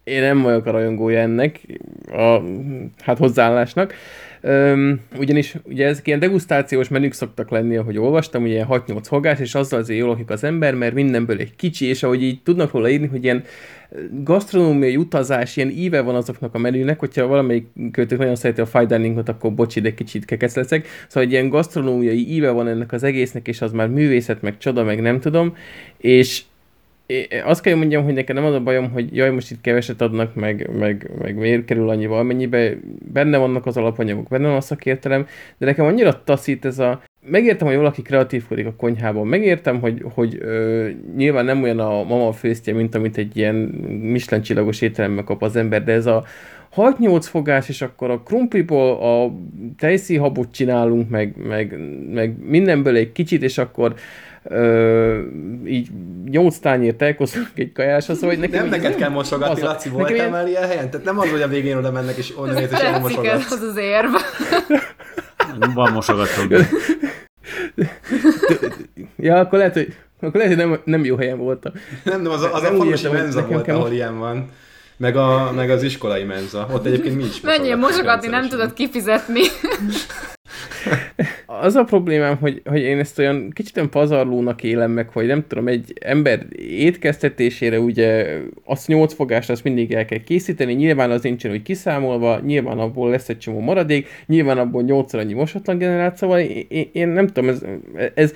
[0.04, 1.60] én nem vagyok a rajongója ennek,
[2.12, 2.38] a
[2.98, 3.94] hát hozzáállásnak.
[4.44, 9.54] Üm, ugyanis ugye ezek ilyen degustációs menük szoktak lenni, ahogy olvastam, ugye 6-8 fogás, és
[9.54, 12.90] azzal azért jól lakik az ember, mert mindenből egy kicsi, és ahogy így tudnak róla
[12.90, 13.44] írni, hogy ilyen
[14.10, 18.84] gasztronómiai utazás, ilyen íve van azoknak a menünek, hogyha valamelyik költők nagyon szereti a fine
[18.84, 20.86] diningot, akkor bocsi, de kicsit kekesz leszek.
[21.08, 24.84] Szóval egy ilyen gasztronómiai íve van ennek az egésznek, és az már művészet, meg csoda,
[24.84, 25.56] meg nem tudom,
[25.96, 26.42] és
[27.44, 30.34] azt kell mondjam, hogy nekem nem az a bajom, hogy jaj, most itt keveset adnak,
[30.34, 32.74] meg, meg, meg miért kerül annyival, mennyibe
[33.12, 35.26] benne vannak az alapanyagok, benne van a szakértelem,
[35.58, 37.02] de nekem annyira taszít ez a...
[37.26, 42.32] Megértem, hogy valaki kreatívkodik a konyhában, megértem, hogy, hogy ö, nyilván nem olyan a mama
[42.32, 43.54] főztje, mint amit egy ilyen
[44.02, 46.24] Michelin csillagos étterembe kap az ember, de ez a
[46.76, 49.32] 6-8 fogás, és akkor a krumpliból a
[49.78, 51.78] tejszíhabot csinálunk, meg, meg,
[52.12, 53.94] meg mindenből egy kicsit, és akkor
[54.44, 55.20] ö,
[55.66, 55.88] így
[56.30, 60.30] nyolc tányért tejkozunk egy kajásra, szóval nekem Nem neked kell mosogatni, az Laci, voltál ilyen...
[60.30, 60.90] már ilyen helyen?
[60.90, 63.50] Tehát nem az, hogy a végén oda mennek, és onnan néz, és elmosogatsz.
[63.50, 64.14] az az érv.
[65.74, 66.42] Van mosogató.
[69.16, 71.72] ja, akkor lehet, hogy akkor lehet, hogy nem, nem jó helyen voltam.
[72.04, 73.92] Nem, nem, az, az nem a falusi menza volt, ahol most...
[73.92, 74.50] ilyen van.
[74.96, 76.68] Meg, a, meg az iskolai menza.
[76.72, 79.40] Ott egyébként mi is Menjél mosogatni, nem tudod kifizetni.
[81.46, 85.44] Az a problémám, hogy, hogy én ezt olyan kicsit olyan pazarlónak élem meg, hogy nem
[85.48, 91.22] tudom, egy ember étkeztetésére ugye azt nyolc fogást azt mindig el kell készíteni, nyilván az
[91.22, 96.16] nincsen úgy kiszámolva, nyilván abból lesz egy csomó maradék, nyilván abból nyolcszor annyi mosatlan generált,
[96.16, 97.62] szóval én, én nem tudom, ez,
[98.14, 98.34] ez,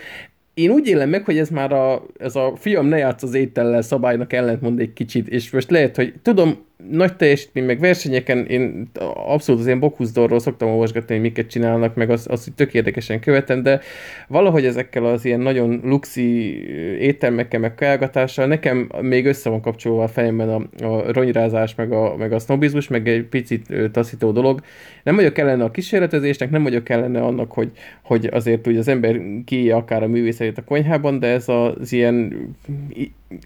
[0.55, 3.83] én úgy élem meg, hogy ez már a, ez a fiam ne játsz az étellel
[3.83, 9.61] szabálynak ellentmond egy kicsit, és most lehet, hogy tudom, nagy teljesítmény, meg versenyeken én abszolút
[9.61, 13.81] az ilyen Bokhuzdorról szoktam olvasgatni, hogy miket csinálnak, meg azt, az tök érdekesen követem, de
[14.29, 16.63] valahogy ezekkel az ilyen nagyon luxi
[17.01, 22.17] éttermekkel, meg kajálgatással nekem még össze van kapcsolva a fejemben a, a ronyrázás, meg a,
[22.17, 24.61] meg a sznobizmus, meg egy picit taszító dolog.
[25.03, 27.71] Nem vagyok ellene a kísérletezésnek, nem vagyok ellene annak, hogy,
[28.03, 32.35] hogy azért úgy az ember ki akár a művészetét a konyhában, de ez az ilyen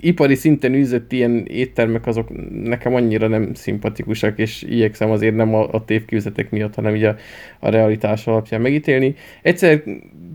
[0.01, 2.29] ipari szinten űzött ilyen éttermek azok
[2.63, 7.17] nekem annyira nem szimpatikusak, és igyekszem azért nem a, a tévképzetek miatt, hanem így a,
[7.59, 9.15] a realitás alapján megítélni.
[9.43, 9.83] Egyszer,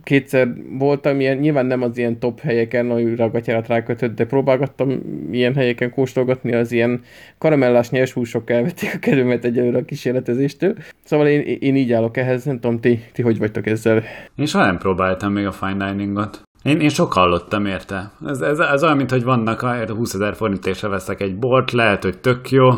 [0.03, 4.99] kétszer voltam ilyen, nyilván nem az ilyen top helyeken, a gatyárat rákötött, de próbálgattam
[5.31, 7.01] ilyen helyeken kóstolgatni, az ilyen
[7.37, 10.75] karamellás nyers húsok elvették a kedvemet egyelőre a kísérletezéstől.
[11.03, 14.03] Szóval én, én így állok ehhez, nem tudom, ti, ti hogy vagytok ezzel?
[14.35, 16.44] Én soha nem próbáltam még a fine diningot.
[16.65, 18.11] Én, én sok hallottam érte.
[18.25, 22.03] Ez, ez, ez olyan, mint hogy vannak a 20 ezer forintésre veszek egy bort, lehet,
[22.03, 22.69] hogy tök jó,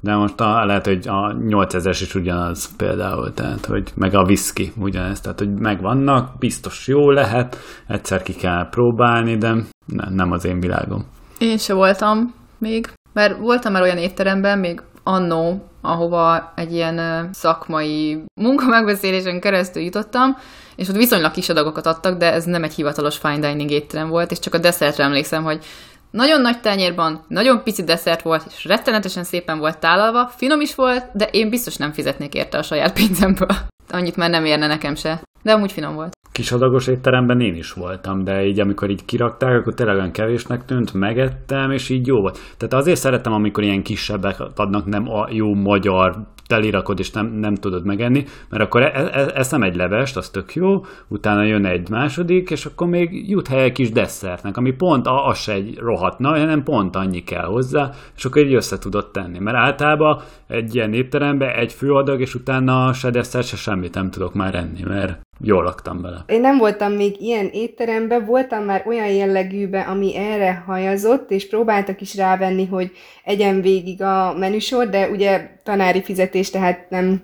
[0.00, 4.72] de most a, lehet, hogy a 8000 is ugyanaz például, tehát, hogy meg a whisky
[4.76, 9.54] ugyanez, tehát, hogy megvannak, biztos jó lehet, egyszer ki kell próbálni, de
[9.86, 11.04] ne, nem az én világom.
[11.38, 18.24] Én se voltam még, mert voltam már olyan étteremben, még annó, ahova egy ilyen szakmai
[18.40, 20.36] munkamegbeszélésen keresztül jutottam,
[20.76, 24.30] és ott viszonylag kis adagokat adtak, de ez nem egy hivatalos fine dining étterem volt,
[24.30, 25.64] és csak a desszertre emlékszem, hogy
[26.10, 31.04] nagyon nagy tányérban, nagyon pici desszert volt, és rettenetesen szépen volt tálalva, finom is volt,
[31.12, 33.56] de én biztos nem fizetnék érte a saját pénzemből.
[33.90, 35.23] Annyit már nem érne nekem se.
[35.44, 36.12] De amúgy finom volt.
[36.32, 40.64] Kis adagos étteremben én is voltam, de így amikor így kirakták, akkor tényleg olyan kevésnek
[40.64, 42.38] tűnt, megettem, és így jó volt.
[42.56, 47.54] Tehát azért szeretem, amikor ilyen kisebbek adnak nem a jó magyar telirakod, és nem, nem
[47.54, 51.88] tudod megenni, mert akkor e, e, eszem egy levest, az tök jó, utána jön egy
[51.88, 55.80] második, és akkor még jut hely egy kis desszertnek, ami pont az se egy
[56.18, 59.38] nagy, hanem pont annyi kell hozzá, és akkor így össze tudod tenni.
[59.38, 64.34] Mert általában egy ilyen étteremben egy főadag, és utána se desszert, se semmit nem tudok
[64.34, 66.24] már enni, mert jól laktam bele.
[66.26, 72.00] Én nem voltam még ilyen étteremben, voltam már olyan jellegűbe, ami erre hajazott, és próbáltak
[72.00, 72.90] is rávenni, hogy
[73.24, 77.22] egyen végig a menüsor, de ugye tanári fizetés, tehát nem,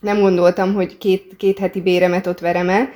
[0.00, 2.88] nem gondoltam, hogy két, két heti béremet ott verem el.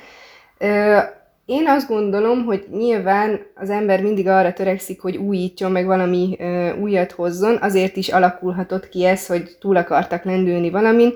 [1.45, 6.77] Én azt gondolom, hogy nyilván az ember mindig arra törekszik, hogy újítson, meg valami ö,
[6.77, 11.13] újat hozzon, azért is alakulhatott ki ez, hogy túl akartak lendülni valamin,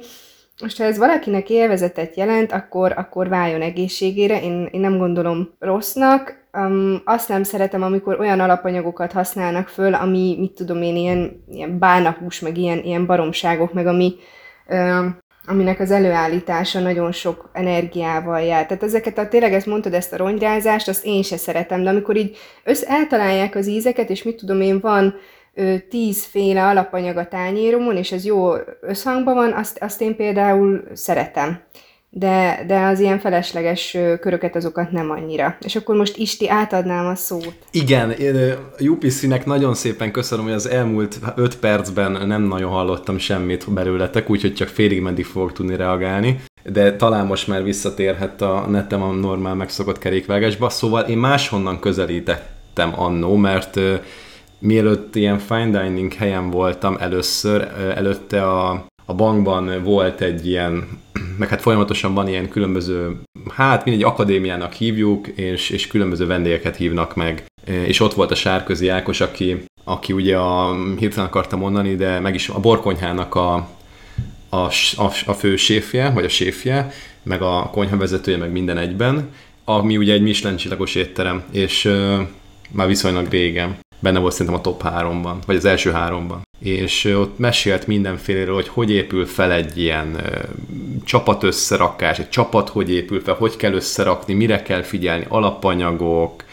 [0.61, 4.41] most ha ez valakinek élvezetet jelent, akkor, akkor váljon egészségére.
[4.41, 6.41] Én, én nem gondolom rossznak.
[6.53, 11.79] Um, azt nem szeretem, amikor olyan alapanyagokat használnak föl, ami, mit tudom én, ilyen, ilyen
[11.79, 14.15] bánahús, meg ilyen, ilyen baromságok, meg ami,
[14.67, 18.65] um, aminek az előállítása nagyon sok energiával jár.
[18.65, 22.15] Tehát ezeket, a, tényleg ezt mondtad, ezt a rongyrázást, azt én se szeretem, de amikor
[22.15, 25.15] így össze eltalálják az ízeket, és mit tudom én, van
[25.89, 31.61] tízféle alapanyag a tányéromon, és ez jó összhangban van, azt, azt én például szeretem.
[32.09, 35.57] De, de az ilyen felesleges köröket azokat nem annyira.
[35.65, 37.55] És akkor most Isti, átadnám a szót.
[37.71, 38.13] Igen,
[38.79, 44.29] a UPC-nek nagyon szépen köszönöm, hogy az elmúlt öt percben nem nagyon hallottam semmit belőletek,
[44.29, 49.11] úgyhogy csak félig meddig fogok tudni reagálni de talán most már visszatérhet a netem a
[49.11, 53.79] normál megszokott kerékvágásba, szóval én máshonnan közelítettem annó, mert
[54.63, 57.61] mielőtt ilyen fine dining helyen voltam először,
[57.95, 60.87] előtte a, a bankban volt egy ilyen,
[61.39, 63.21] meg hát folyamatosan van ilyen különböző,
[63.55, 67.45] hát mindegy akadémiának hívjuk, és, és különböző vendégeket hívnak meg.
[67.65, 72.33] És ott volt a Sárközi Ákos, aki, aki ugye a, hirtelen akartam mondani, de meg
[72.33, 73.53] is a borkonyhának a,
[74.49, 76.91] a, a, a fő séfje, vagy a séfje,
[77.23, 79.29] meg a konyhavezetője, meg minden egyben,
[79.65, 82.19] ami ugye egy Michelin csillagos étterem, és uh,
[82.71, 86.41] már viszonylag régen benne volt szerintem a top 3-ban, vagy az első háromban.
[86.59, 90.39] És ott mesélt mindenféleről, hogy hogy épül fel egy ilyen ö,
[91.03, 96.43] csapat összerakás, egy csapat hogy épül fel, hogy kell összerakni, mire kell figyelni, alapanyagok,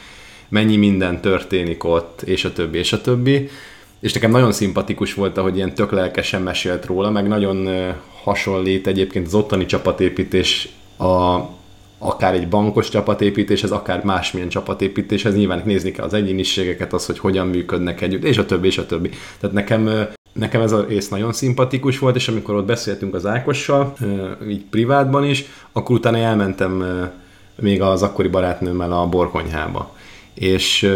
[0.49, 3.49] mennyi minden történik ott, és a többi, és a többi.
[4.01, 7.69] És nekem nagyon szimpatikus volt, hogy ilyen tök lelkesen mesélt róla, meg nagyon
[8.23, 11.39] hasonlít egyébként az ottani csapatépítés a
[12.03, 17.47] akár egy bankos csapatépítéshez, akár másmilyen csapatépítéshez, nyilván nézni kell az egyéniségeket, az, hogy hogyan
[17.47, 19.11] működnek együtt, és a többi, és a többi.
[19.41, 19.91] Tehát nekem,
[20.33, 23.93] nekem ez a rész nagyon szimpatikus volt, és amikor ott beszéltünk az Ákossal,
[24.49, 26.85] így privátban is, akkor utána elmentem
[27.61, 29.95] még az akkori barátnőmmel a borkonyhába
[30.35, 30.93] és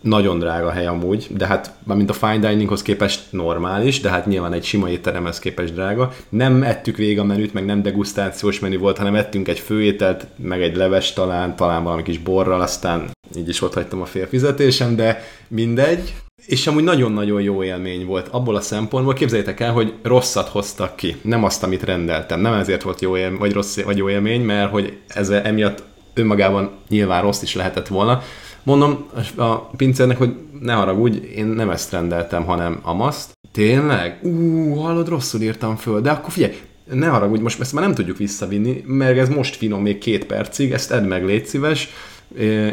[0.00, 4.52] nagyon drága hely amúgy, de hát mint a fine dininghoz képest normális, de hát nyilván
[4.52, 6.12] egy sima étteremhez képest drága.
[6.28, 10.62] Nem ettük végig a menüt, meg nem degustációs menü volt, hanem ettünk egy főételt, meg
[10.62, 14.96] egy leves talán, talán valami kis borral, aztán így is ott hagytam a fél fizetésem,
[14.96, 16.14] de mindegy.
[16.46, 21.16] És amúgy nagyon-nagyon jó élmény volt abból a szempontból, képzeljétek el, hogy rosszat hoztak ki,
[21.22, 22.40] nem azt, amit rendeltem.
[22.40, 25.82] Nem ezért volt jó élmény, vagy, rossz, vagy jó élmény, mert hogy ez emiatt
[26.14, 28.22] önmagában nyilván rossz is lehetett volna.
[28.66, 33.32] Mondom a pincérnek, hogy ne haragudj, én nem ezt rendeltem, hanem amaszt.
[33.52, 34.18] Tényleg?
[34.22, 36.00] Ú, hallod, rosszul írtam föl.
[36.00, 36.54] De akkor figyelj,
[36.92, 40.72] ne haragudj, most ezt már nem tudjuk visszavinni, mert ez most finom még két percig,
[40.72, 41.88] ezt edd meg, légy szíves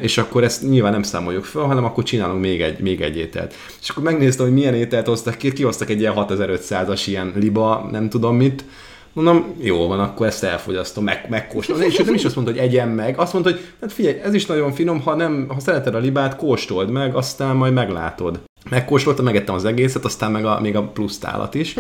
[0.02, 3.54] és akkor ezt nyilván nem számoljuk fel, hanem akkor csinálunk még egy, még egy ételt.
[3.82, 8.10] És akkor megnéztem, hogy milyen ételt hoztak ki, kihoztak egy ilyen 6500-as ilyen liba, nem
[8.10, 8.66] tudom mit,
[9.14, 11.82] Mondom, jó van, akkor ezt elfogyasztom, meg, megkóstolom.
[11.82, 14.46] És nem is azt mondta, hogy egyen meg, azt mondta, hogy hát figyelj, ez is
[14.46, 18.40] nagyon finom, ha, nem, ha szereted a libát, kóstold meg, aztán majd meglátod.
[18.70, 21.74] Megkóstoltam, megettem az egészet, aztán meg a, még a plusz tálat is.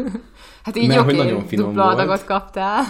[0.64, 1.94] hát így Mert, oké, okay, nagyon finom dupla volt.
[1.94, 2.84] adagot kaptál.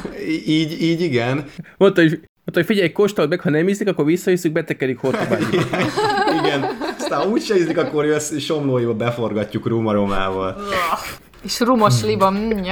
[0.47, 1.45] Így, így igen.
[1.77, 5.57] Mondta, hogy Mondta, hogy figyelj, kóstold meg, ha nem ízik, akkor visszahiszük, betekerik hortobágyba.
[6.43, 6.65] Igen,
[6.99, 10.57] aztán úgy se ízik, akkor jössz, somlóiba beforgatjuk rumaromával.
[11.47, 12.65] És rumos liba, mm,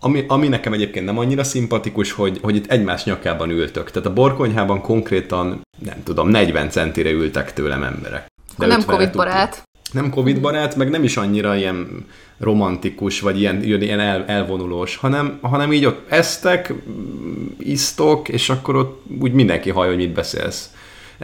[0.00, 3.90] Ami, ami nekem egyébként nem annyira szimpatikus, hogy, hogy itt egymás nyakában ültök.
[3.90, 8.26] Tehát a borkonyhában konkrétan, nem tudom, 40 centire ültek tőlem emberek.
[8.58, 9.62] De nem Covid barát.
[9.92, 12.06] Nem Covid barát, meg nem is annyira ilyen
[12.38, 16.72] romantikus, vagy ilyen, ilyen el, elvonulós, hanem, hanem így ott esztek,
[17.58, 20.70] isztok, és akkor ott úgy mindenki hallja, hogy mit beszélsz.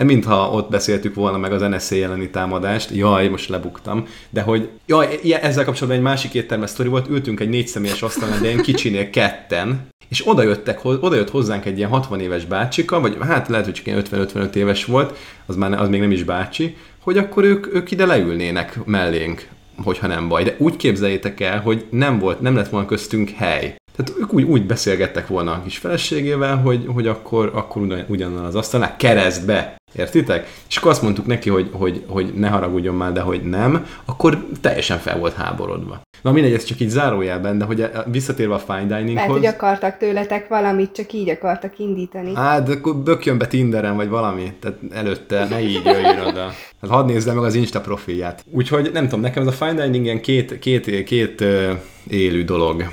[0.05, 5.19] Mintha ott beszéltük volna meg az NSZ elleni támadást, jaj, most lebuktam, de hogy, jaj,
[5.23, 8.63] ilyen, ezzel kapcsolatban egy másik éttermes sztori volt, ültünk egy négy személyes asztalon, de ilyen
[8.63, 13.49] kicsinél ketten, és oda, jöttek, oda jött hozzánk egy ilyen 60 éves bácsika, vagy hát
[13.49, 17.19] lehet, hogy csak ilyen 50-55 éves volt, az, már, az még nem is bácsi, hogy
[17.19, 19.49] akkor ők, ők ide leülnének mellénk
[19.83, 20.45] hogyha nem baj.
[20.45, 23.77] De úgy képzeljétek el, hogy nem volt, nem lett volna köztünk hely.
[23.97, 28.45] Tehát ők úgy, úgy beszélgettek volna a kis feleségével, hogy, hogy akkor, akkor ugyan, ugyanaz
[28.45, 29.77] az asztalnál keresztbe.
[29.95, 30.49] Értitek?
[30.69, 34.47] És akkor azt mondtuk neki, hogy, hogy, hogy ne haragudjon már, de hogy nem, akkor
[34.61, 36.01] teljesen fel volt háborodva.
[36.23, 39.15] Na mindegy, ez csak így zárójelben, de hogy visszatérve a fine dininghoz...
[39.15, 42.35] Mert hogy akartak tőletek valamit, csak így akartak indítani.
[42.35, 44.53] Hát, de akkor bökjön be Tinderen, vagy valami.
[44.61, 46.53] Tehát előtte ne így jöjjön oda.
[46.81, 48.45] Hát hadd nézzem meg az Insta profilját.
[48.51, 51.71] Úgyhogy nem tudom, nekem ez a fine dining ilyen két, két, két uh,
[52.09, 52.85] élő dolog.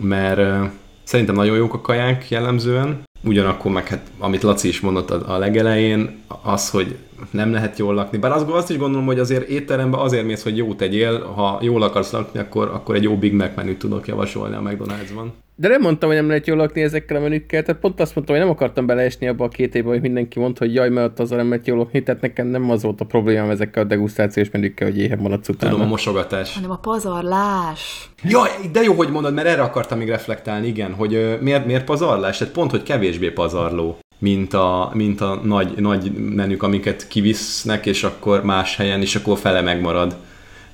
[0.00, 0.70] Mert
[1.04, 6.22] szerintem nagyon jók a kaják jellemzően, Ugyanakkor meg hát, amit Laci is mondott a legelején,
[6.42, 6.96] az, hogy
[7.30, 8.18] nem lehet jól lakni.
[8.18, 11.82] Bár azt, azt is gondolom, hogy azért étterembe azért mész, hogy jó tegyél, ha jól
[11.82, 15.26] akarsz lakni, akkor, akkor egy jó Big Mac menüt tudok javasolni a McDonald'sban.
[15.60, 18.36] De nem mondtam, hogy nem lehet jól lakni ezekkel a menükkel, tehát pont azt mondtam,
[18.36, 21.30] hogy nem akartam beleesni abba a két évben, hogy mindenki mondta, hogy jaj, mert az
[21.30, 24.88] nem lehet jól lakni, tehát nekem nem az volt a problémám ezekkel a degustációs menükkel,
[24.88, 25.72] hogy éhen maradsz utána.
[25.72, 26.54] Tudom, a mosogatás.
[26.54, 28.10] Hanem a pazarlás.
[28.24, 32.38] Jaj, de jó, hogy mondod, mert erre akartam még reflektálni, igen, hogy miért, miért pazarlás?
[32.38, 38.04] Tehát pont, hogy kevésbé pazarló mint a, mint a nagy, nagy menük, amiket kivisznek, és
[38.04, 40.16] akkor más helyen, és akkor fele megmarad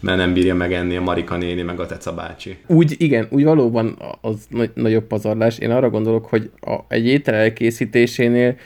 [0.05, 2.57] mert nem bírja megenni a Marika néni, meg a Teca bácsi.
[2.67, 5.59] Úgy, igen, úgy valóban az nagy, nagyobb pazarlás.
[5.59, 8.57] Én arra gondolok, hogy a, egy étel elkészítésénél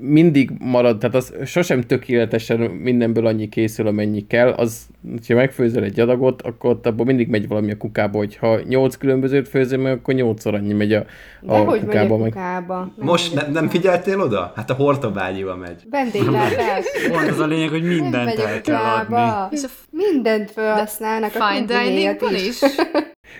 [0.00, 4.86] mindig marad, tehát az sosem tökéletesen mindenből annyi készül, amennyi kell, az,
[5.26, 9.48] ha megfőzöl egy adagot, akkor ott abból mindig megy valami a kukába, hogyha nyolc különbözőt
[9.48, 11.04] főzöl meg, akkor nyolcszor annyi megy a,
[11.46, 12.16] a De hogy kukába.
[12.16, 12.92] Megy a kukába?
[12.96, 13.06] Meg.
[13.06, 14.52] Most ne, nem figyeltél oda?
[14.56, 15.82] Hát a hortobágyiba megy.
[15.90, 16.84] Vendéglátás.
[17.12, 19.56] Pont az a lényeg, hogy mindent el kell adni.
[19.56, 22.58] És a mindent felhasználnak a fine is.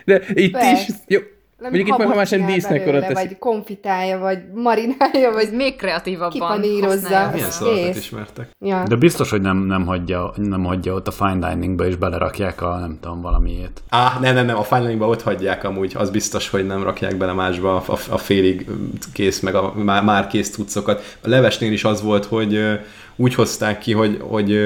[0.05, 0.85] De itt Persze.
[0.87, 1.19] is, jó,
[1.59, 7.29] nem Mondjuk itt már sem dísznek belőle, Vagy konfitálja, vagy marinálja, vagy még kreatívabban kipanírozza.
[7.33, 8.49] Milyen szalatot ismertek.
[8.59, 8.83] Ja.
[8.87, 12.77] De biztos, hogy nem, nem, hagyja, nem hagyja ott a fine diningba, és belerakják a
[12.77, 13.81] nem tudom, valamiét.
[13.89, 15.93] Á, nem, nem, nem, a fine diningba ott hagyják amúgy.
[15.97, 18.65] Az biztos, hogy nem rakják bele másba a, a, a félig
[19.13, 21.17] kész, meg a már, már kész cuccokat.
[21.21, 22.79] A levesnél is az volt, hogy
[23.15, 24.59] úgy hozták ki, hogy, hogy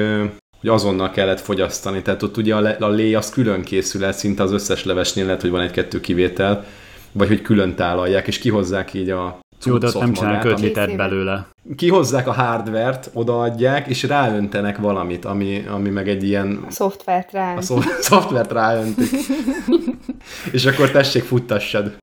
[0.64, 2.02] hogy azonnal kellett fogyasztani.
[2.02, 5.24] Tehát ott ugye a, le, a lé az külön készül el, szinte az összes levesnél
[5.24, 6.64] lehet, hogy van egy-kettő kivétel,
[7.14, 10.96] vagy hogy külön tálalják, és kihozzák így a jó, de ott nem csinálnak 5 litert
[10.96, 11.46] belőle.
[11.76, 16.64] Kihozzák a hardvert, odaadják, és ráöntenek valamit, ami, ami meg egy ilyen...
[16.66, 17.58] A szoftvert ráöntik.
[17.58, 19.10] A szof- szoftvert ráöntik.
[20.52, 21.96] és akkor tessék, futtassad.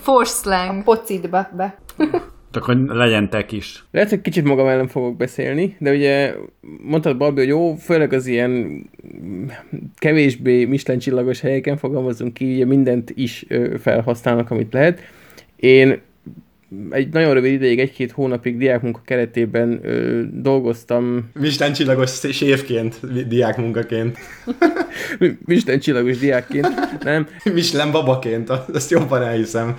[0.00, 0.78] Force slang.
[0.78, 1.78] A pocitba be.
[2.52, 3.84] Csak hogy legyen tek is.
[3.90, 6.34] Lehet, hogy kicsit magam ellen fogok beszélni, de ugye
[6.82, 8.82] mondtad Balbi, hogy jó, főleg az ilyen
[9.96, 13.46] kevésbé Michelin csillagos helyeken fogalmazunk ki, ugye mindent is
[13.80, 15.00] felhasználnak, amit lehet.
[15.56, 16.00] Én
[16.90, 21.30] egy nagyon rövid ideig, egy-két hónapig diákmunka keretében ö, dolgoztam.
[21.40, 24.18] Michelin csillagos séfként, diákmunkaként.
[25.44, 26.68] Michelin csillagos diákként,
[27.02, 27.26] nem.
[27.54, 29.76] Michelin babaként, azt jobban elhiszem.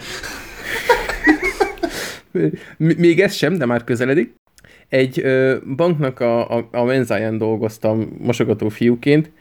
[2.78, 4.34] Még ez sem, de már közeledik.
[4.90, 9.32] egy ö, banknak a, a, a menzáján dolgoztam mosogató fiúként,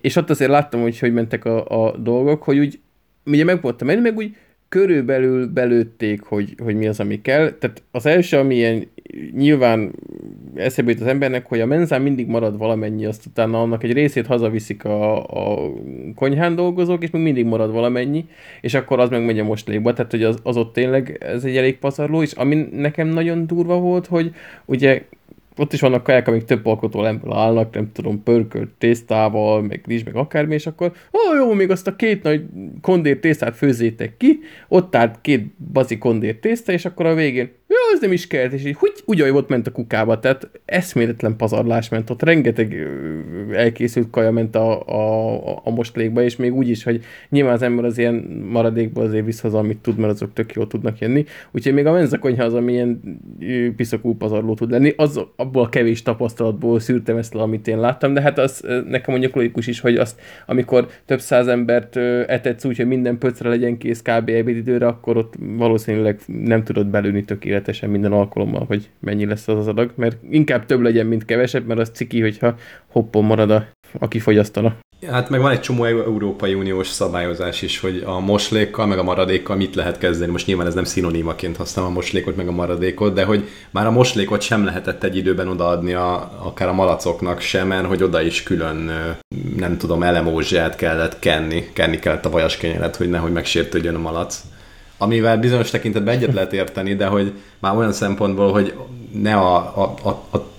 [0.00, 2.80] és ott azért láttam, hogy hogy mentek a, a dolgok, hogy úgy,
[3.24, 4.36] ugye meg voltam menni, meg úgy
[4.68, 7.50] körülbelül belőtték, hogy, hogy mi az, ami kell.
[7.50, 8.88] Tehát az első, ami ilyen
[9.32, 9.92] nyilván
[10.54, 14.26] eszébe jut az embernek, hogy a menzán mindig marad valamennyi, azt utána annak egy részét
[14.26, 15.70] hazaviszik a, a
[16.14, 18.24] konyhán dolgozók, és még mindig marad valamennyi,
[18.60, 21.56] és akkor az meg megy a moslékba, tehát hogy az, az ott tényleg ez egy
[21.56, 24.34] elég pazarló, és ami nekem nagyon durva volt, hogy
[24.64, 25.02] ugye
[25.56, 30.16] ott is vannak kaják, amik több alkotólemből állnak, nem tudom, pörkölt tésztával, meg rizs, meg
[30.16, 32.44] akármi, és akkor, ó, jó, még azt a két nagy
[32.80, 37.78] kondér tésztát főzzétek ki, ott állt két bazi kondér tészta, és akkor a végén, ja,
[37.94, 41.88] ez nem is kellett, és így úgy, úgy ott ment a kukába, tehát eszméletlen pazarlás
[41.88, 42.22] ment, ott.
[42.22, 42.86] Rengeteg
[43.52, 47.84] elkészült kaja ment a, a, a mostlékba, és még úgy is, hogy nyilván az ember
[47.84, 48.14] az ilyen
[48.50, 51.92] maradékba azért visz haza, amit tud, mert azok tök jól tudnak jönni, úgyhogy még a
[51.92, 53.20] menzakonyha az, ami ilyen
[53.76, 58.20] piszakú pazarló tud lenni, az abból a kevés tapasztalatból szűrtem ezt amit én láttam, de
[58.20, 62.86] hát az nekem mondjuk logikus is, hogy azt, amikor több száz embert etetsz úgy, hogy
[62.86, 64.28] minden pöcre legyen kész kb.
[64.28, 69.68] ebédidőre, akkor ott valószínűleg nem tudod belülni tökéletesen minden alkalommal, hogy mennyi lesz az az
[69.68, 73.66] adag, mert inkább több legyen, mint kevesebb, mert az ciki, hogyha hoppon marad, a,
[73.98, 74.76] aki fogyasztana.
[75.10, 79.56] Hát meg van egy csomó Európai Uniós szabályozás is, hogy a moslékkal, meg a maradékkal
[79.56, 80.30] mit lehet kezdeni.
[80.30, 83.90] Most nyilván ez nem szinonimaként használom a moslékot, meg a maradékot, de hogy már a
[83.90, 88.42] moslékot sem lehetett egy időben odaadni a, akár a malacoknak sem, mert hogy oda is
[88.42, 88.90] külön,
[89.56, 94.40] nem tudom, elemózsiát kellett kenni, kenni kellett a vajaskenyeret, hogy nehogy megsértődjön a malac
[94.98, 98.74] amivel bizonyos tekintetben egyet lehet érteni, de hogy már olyan szempontból, hogy
[99.12, 100.51] ne a, a, a, a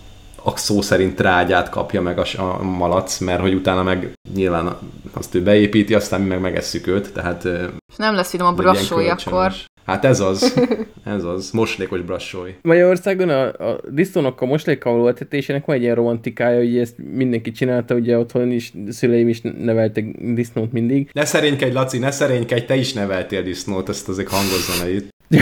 [0.43, 4.77] a szó szerint trágyát kapja meg a, a malac, mert hogy utána meg nyilván
[5.13, 7.43] azt ő beépíti, aztán mi meg megesszük őt, tehát...
[7.91, 9.51] És nem lesz finom a brassói akkor.
[9.85, 10.59] Hát ez az,
[11.15, 12.51] ez az, moslékos brassói.
[12.61, 17.51] Magyarországon a, a disznónak a moslékkal való etetésének van egy ilyen romantikája, hogy ezt mindenki
[17.51, 21.09] csinálta, ugye otthon is, szüleim is neveltek disznót mindig.
[21.13, 25.09] Ne szerénykedj, Laci, ne szerénykedj, te is neveltél disznót, ezt azért hangozzon el itt.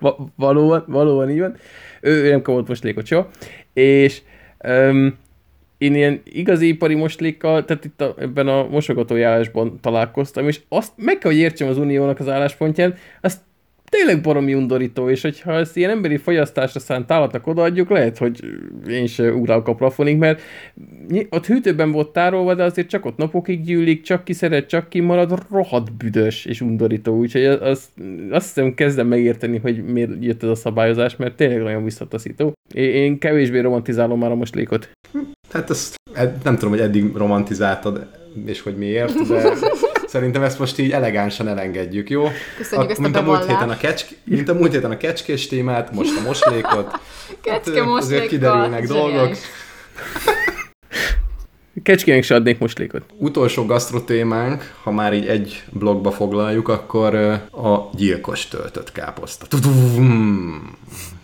[0.00, 1.56] Va- valóban, valóban így van.
[2.00, 3.28] Ő, ő nem kapott moslékot soha.
[3.76, 4.22] És
[4.68, 5.18] um,
[5.78, 11.18] én ilyen igazi ipari moslékkal, tehát itt a, ebben a mosogatójárásban találkoztam, és azt meg
[11.18, 13.40] kell, hogy értsem az uniónak az álláspontján, azt
[13.88, 18.40] tényleg baromi undorító, és hogyha ezt ilyen emberi fogyasztásra szánt állatnak odaadjuk, lehet, hogy
[18.88, 20.40] én se ugrálok a plafonig, mert
[21.30, 25.00] ott hűtőben volt tárolva, de azért csak ott napokig gyűlik, csak ki szeret, csak ki
[25.00, 27.88] marad, rohadt büdös és undorító, úgyhogy az,
[28.30, 32.52] azt hiszem kezdem megérteni, hogy miért jött ez a szabályozás, mert tényleg nagyon visszataszító.
[32.74, 34.90] Én kevésbé romantizálom már a moslékot.
[35.52, 35.96] Hát ezt
[36.42, 38.06] nem tudom, hogy eddig romantizáltad,
[38.46, 39.42] és hogy miért, de
[40.06, 42.28] Szerintem ezt most így elegánsan elengedjük, jó?
[42.56, 45.46] Köszönjük a, ezt mint a, múlt héten a kecsk, mint a múlt héten a kecskés
[45.46, 46.90] témát, most a moslékot.
[47.40, 49.36] Kecske hát, Azért kiderülnek dolgok.
[51.82, 53.02] Kecskének se adnék moslékot.
[53.18, 57.14] Utolsó gasztrotémánk, ha már így egy blogba foglaljuk, akkor
[57.50, 59.46] a gyilkos töltött káposzta.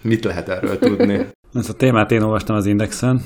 [0.00, 1.26] Mit lehet erről tudni?
[1.54, 3.22] Ezt a témát én olvastam az Indexen,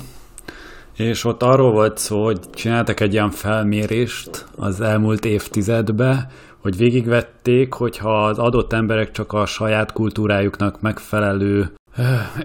[0.97, 6.27] és ott arról volt szó, hogy csináltak egy ilyen felmérést az elmúlt évtizedbe,
[6.61, 11.71] hogy végigvették, hogyha az adott emberek csak a saját kultúrájuknak megfelelő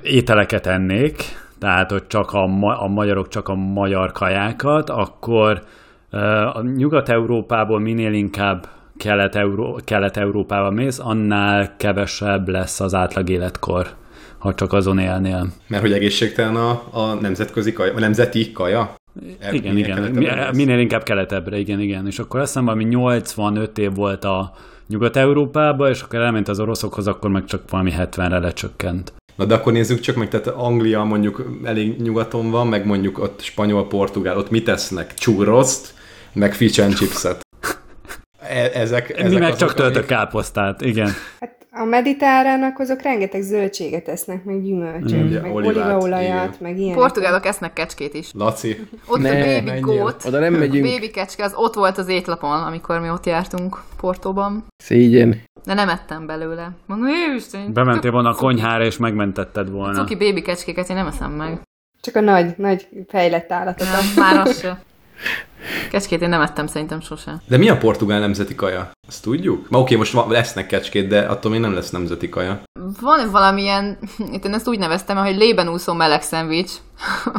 [0.02, 1.22] ételeket ennék,
[1.58, 5.62] tehát hogy csak a, ma- a magyarok csak a magyar kajákat, akkor
[6.54, 13.86] a Nyugat-Európából minél inkább Kelet-Euró- Kelet-Európába mész, annál kevesebb lesz az átlag életkor
[14.42, 15.46] ha csak azon élnél.
[15.66, 18.94] Mert hogy egészségtelen a, a nemzetközi kaja, a nemzeti kaja?
[19.40, 20.02] E, igen, igen.
[20.54, 22.06] Minél inkább keletebbre, igen, igen.
[22.06, 24.52] És akkor azt hiszem, ami 85 év volt a
[24.88, 29.12] Nyugat-Európában, és akkor elment az oroszokhoz, akkor meg csak valami 70-re lecsökkent.
[29.36, 33.40] Na de akkor nézzük csak meg, tehát Anglia mondjuk elég nyugaton van, meg mondjuk ott
[33.40, 35.14] spanyol, portugál, ott mit tesznek?
[35.14, 35.94] Csúroszt,
[36.32, 37.40] meg fish and chipset.
[38.40, 41.10] E- ezek, ezek Mi meg csak töltök káposztát, igen.
[41.40, 45.42] Hát a mediterrának azok rengeteg zöldséget esznek, meg gyümölcsöt, mm.
[45.42, 46.94] meg olívaolajat, meg ilyen.
[46.94, 48.30] Portugálok esznek kecskét is.
[48.34, 48.76] Laci.
[49.06, 50.86] Ott ne, a baby goat, oda nem megyünk.
[50.86, 54.64] baby kecske, az ott volt az étlapon, amikor mi ott jártunk Portóban.
[54.76, 55.40] Szégyen.
[55.64, 56.70] De nem ettem belőle.
[56.86, 57.72] Mondom, Isten.
[57.72, 59.98] Bementél volna a konyhára, és megmentetted volna.
[59.98, 61.60] Cuki baby kecskéket én nem eszem meg.
[62.00, 63.86] Csak a nagy, nagy fejlett állatot.
[63.86, 64.78] Nem, már az se.
[65.90, 67.42] Kecskét én nem ettem szerintem sose.
[67.48, 68.90] De mi a portugál nemzeti kaja?
[69.08, 69.68] Azt tudjuk?
[69.68, 72.62] Ma oké, most lesznek kecskét, de attól még nem lesz nemzeti kaja.
[73.00, 73.98] Van valamilyen,
[74.34, 76.70] itt én ezt úgy neveztem, hogy lében úszó meleg szendvics.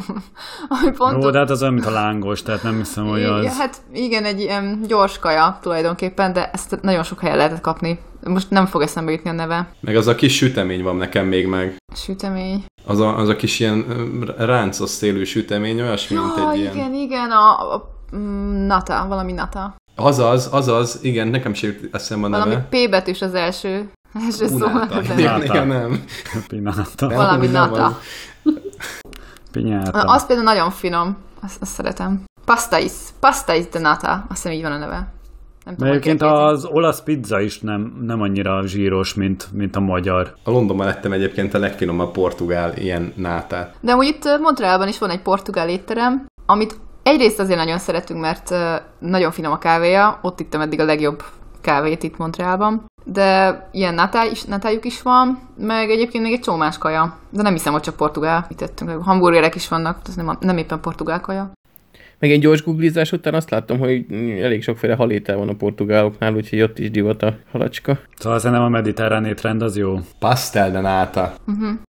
[0.82, 3.58] Ami pont Jó, de hát az olyan, mint a lángos, tehát nem hiszem, hogy az...
[3.58, 8.50] Hát igen, egy ilyen gyors kaja tulajdonképpen, de ezt nagyon sok helyen lehetett kapni Most
[8.50, 9.74] nem fog eszembe jutni a neve.
[9.80, 11.76] Meg az a kis sütemény van nekem még meg.
[11.96, 12.64] Sütemény.
[12.86, 13.86] Az a, az a kis ilyen
[14.38, 16.76] ráncos szélű sütemény, olyasmi, mint Ja, egy ilyen...
[16.76, 17.92] igen, igen, a, a
[18.68, 19.76] Nata, valami Nata.
[19.96, 22.68] Azaz, azaz, igen, nekem sem jut eszembe a Valami neve.
[22.70, 23.92] P betűs az első.
[24.26, 24.58] Első szó.
[25.56, 26.04] Nem.
[26.48, 27.08] Pináta.
[27.08, 27.86] Nem, Valami nem nata.
[27.86, 27.94] az.
[29.52, 30.00] Pinyáta.
[30.00, 31.18] Az például nagyon finom.
[31.42, 32.24] Azt, azt szeretem.
[32.46, 32.92] Pastais.
[33.20, 34.12] Pastais de nata.
[34.12, 35.14] Azt hiszem így van a neve.
[35.66, 40.34] Nem tudom, egyébként az olasz pizza is nem, nem annyira zsíros, mint, mint a magyar.
[40.44, 43.76] A Londonban lettem egyébként a legfinomabb portugál ilyen nátát.
[43.82, 48.54] De amúgy itt Montrealban is van egy portugál étterem, amit egyrészt azért nagyon szeretünk, mert
[49.00, 51.24] nagyon finom a kávéja, ott ittem eddig a legjobb
[51.62, 56.58] kávét itt Montrealban, de ilyen natá is, natájuk is van, meg egyébként még egy csomó
[56.58, 60.38] más kaja, de nem hiszem, hogy csak portugál, mit tettünk, hamburgerek is vannak, ez nem,
[60.40, 61.52] nem éppen portugál kaja.
[62.20, 64.06] Meg egy gyors googlizás után azt láttam, hogy
[64.42, 68.00] elég sokféle halétel van a portugáloknál, úgyhogy ott is divat a halacska.
[68.18, 70.00] Szóval szerintem a mediterrán étrend az jó.
[70.20, 71.34] Pastel de náta.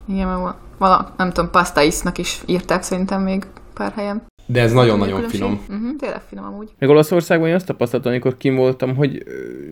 [0.07, 4.22] Igen, meg val- vala, nem tudom, pastaisnak is írták szerintem még pár helyen.
[4.51, 5.59] De ez nagyon-nagyon finom.
[5.69, 6.69] Uh-huh, tényleg finom amúgy.
[6.79, 9.23] Meg Olaszországban én azt tapasztaltam, amikor kim voltam, hogy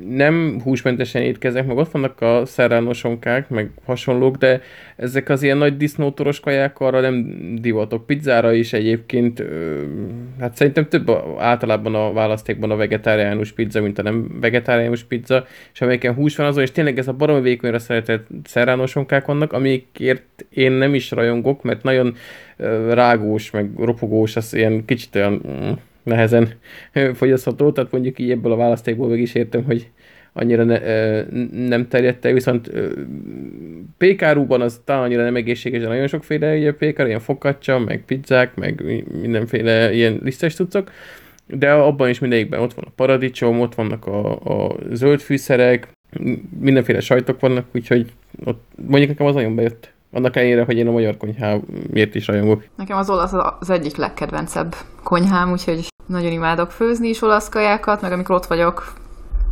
[0.09, 4.61] nem húsmentesen étkezek, meg ott vannak a szerránosonkák, meg hasonlók, de
[4.97, 7.25] ezek az ilyen nagy disznótoros kaják arra nem
[7.61, 8.05] divatok.
[8.05, 9.43] Pizzára is egyébként,
[10.39, 15.81] hát szerintem több általában a választékban a vegetáriánus pizza, mint a nem vegetáriánus pizza, és
[15.81, 20.71] amelyiken hús van azon, és tényleg ez a baromi vékonyra szeretett szerránosonkák vannak, amikért én
[20.71, 22.15] nem is rajongok, mert nagyon
[22.89, 25.71] rágós, meg ropogós, az ilyen kicsit olyan mm,
[26.03, 26.53] nehezen
[27.13, 29.87] fogyasztható, tehát mondjuk így ebből a választékból meg is értem, hogy
[30.39, 31.21] annyira ne, ö,
[31.51, 32.91] nem terjedt el, viszont ö,
[33.97, 38.55] pékáruban az talán annyira nem egészséges, de nagyon sokféle ugye pékár, ilyen focaccia, meg pizzák,
[38.55, 40.91] meg mi- mindenféle ilyen lisztes cuccok,
[41.47, 45.87] de abban is mindegyikben ott van a paradicsom, ott vannak a, a zöld fűszerek,
[46.59, 48.11] mindenféle sajtok vannak, úgyhogy
[48.45, 49.95] ott mondjuk nekem az nagyon bejött.
[50.11, 52.63] Annak ellenére, hogy én a magyar konyháért is rajongok.
[52.75, 58.11] Nekem az olasz az egyik legkedvencebb konyhám, úgyhogy nagyon imádok főzni is olasz kajákat, meg
[58.11, 58.93] amikor ott vagyok,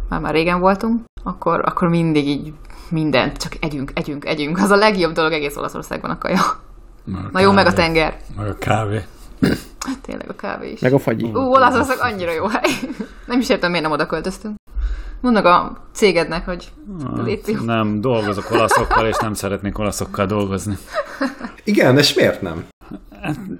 [0.10, 2.54] már már régen voltunk, akkor, akkor mindig így
[2.90, 4.58] mindent, csak együnk, együnk, együnk.
[4.58, 6.42] Az a legjobb dolog egész Olaszországban a kaja.
[7.32, 8.18] Na jó, meg a tenger.
[8.38, 9.06] Meg a kávé.
[10.06, 10.80] Tényleg a kávé is.
[10.80, 11.26] Meg a fagyi.
[11.26, 12.72] Ú, Olaszország annyira jó hely.
[13.28, 14.56] Nem is értem, miért nem oda költöztünk.
[15.22, 16.72] Mondd meg a cégednek, hogy
[17.24, 17.66] lépjünk.
[17.66, 20.78] Nem, dolgozok olaszokkal, és nem szeretnék olaszokkal dolgozni.
[21.64, 22.66] Igen, és miért nem?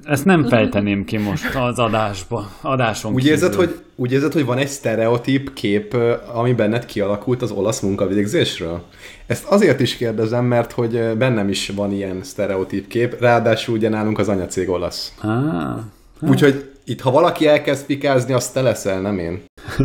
[0.04, 3.34] Ezt nem fejteném ki most az adásba, adáson Úgy kívül.
[3.34, 5.98] érzed, hogy, úgy érzed, hogy van egy sztereotíp kép,
[6.34, 8.84] ami benned kialakult az olasz munkavégzésről?
[9.26, 14.20] Ezt azért is kérdezem, mert hogy bennem is van ilyen sztereotíp kép, ráadásul ugye nálunk
[14.20, 15.14] az anyacég olasz.
[15.22, 15.76] Á,
[16.22, 19.44] Úgyhogy itt, ha valaki elkezd pikázni, azt te leszel, nem én.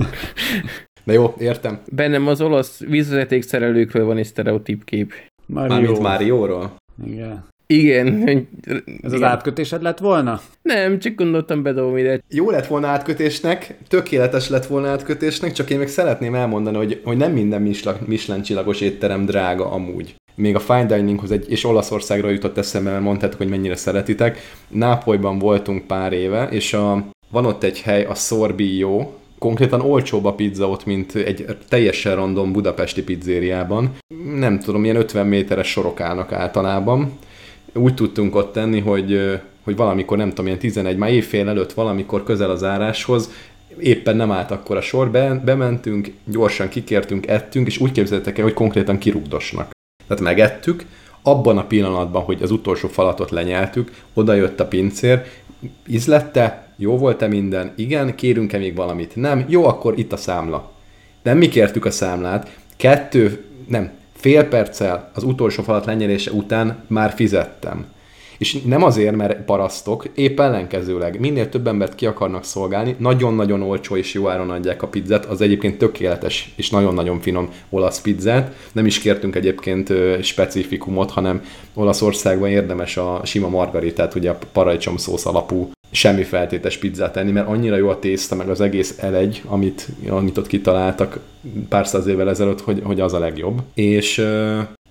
[1.05, 1.81] De jó, értem.
[1.93, 5.13] Bennem az olasz vízvezetékszerelőkről van egy sztereotíp kép.
[5.47, 5.69] Mario.
[5.75, 6.77] Mármint Márióról.
[7.07, 7.45] Igen.
[7.71, 8.25] Igen.
[9.03, 9.29] Ez az igen.
[9.29, 10.41] átkötésed lett volna?
[10.63, 12.21] Nem, csak gondoltam bedobom ide.
[12.29, 17.17] Jó lett volna átkötésnek, tökéletes lett volna átkötésnek, csak én még szeretném elmondani, hogy, hogy
[17.17, 17.63] nem minden
[18.07, 20.15] Michelin, csillagos étterem drága amúgy.
[20.35, 24.39] Még a fine dininghoz egy, és Olaszországra jutott eszembe, mert mondtátok, hogy mennyire szeretitek.
[24.69, 30.35] Nápolyban voltunk pár éve, és a, van ott egy hely, a Sorbillo, konkrétan olcsóbb a
[30.35, 33.97] pizza ott, mint egy teljesen random budapesti pizzériában.
[34.35, 37.19] Nem tudom, ilyen 50 méteres sorok állnak általában.
[37.75, 42.25] Úgy tudtunk ott tenni, hogy, hogy valamikor, nem tudom, ilyen 11, már évfél előtt valamikor
[42.25, 43.31] közel az áráshoz,
[43.79, 48.45] éppen nem állt akkor a sor, be, bementünk, gyorsan kikértünk, ettünk, és úgy képzeltek el,
[48.45, 49.71] hogy konkrétan kirugdosnak.
[50.07, 50.85] Tehát megettük,
[51.23, 55.23] abban a pillanatban, hogy az utolsó falatot lenyeltük, oda jött a pincér,
[55.87, 60.73] ízlette, jó volt-e minden, igen, kérünk-e még valamit, nem, jó, akkor itt a számla.
[61.23, 63.91] Nem mi kértük a számlát, kettő, nem,
[64.21, 67.87] fél perccel az utolsó falat lenyelése után már fizettem.
[68.39, 71.21] És nem azért, mert parasztok, épp ellenkezőleg.
[71.21, 75.41] Minél több embert ki akarnak szolgálni, nagyon-nagyon olcsó és jó áron adják a pizzát, az
[75.41, 78.55] egyébként tökéletes és nagyon-nagyon finom olasz pizzát.
[78.73, 79.93] Nem is kértünk egyébként
[80.23, 81.43] specifikumot, hanem
[81.75, 87.49] Olaszországban érdemes a sima margaritát, ugye a paradicsom szósz alapú semmi feltétes pizzát enni, mert
[87.49, 91.19] annyira jó a tészta, meg az egész elegy, amit, amit ott kitaláltak
[91.69, 93.63] pár száz évvel ezelőtt, hogy, hogy az a legjobb.
[93.75, 94.19] És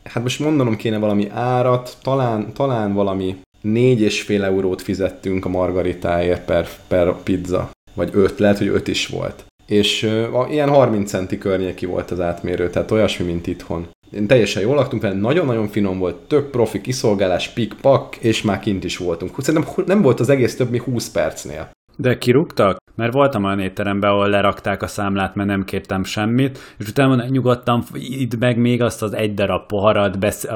[0.03, 5.49] hát most mondanom kéne valami árat, talán, talán valami négy és fél eurót fizettünk a
[5.49, 7.69] margaritáért per, per pizza.
[7.93, 9.45] Vagy öt, lehet, hogy öt is volt.
[9.65, 13.87] És a, ilyen 30 centi környéki volt az átmérő, tehát olyasmi, mint itthon.
[14.11, 18.83] Én teljesen jól laktunk vele, nagyon-nagyon finom volt, tök profi kiszolgálás, pik-pak, és már kint
[18.83, 19.31] is voltunk.
[19.37, 21.69] Szerintem nem volt az egész több, mint 20 percnél.
[21.97, 22.77] De kirúgtak?
[22.95, 27.83] Mert voltam olyan étteremben, ahol lerakták a számlát, mert nem kértem semmit, és utána nyugodtan
[27.93, 30.49] itt meg még azt az egy darab poharat besz-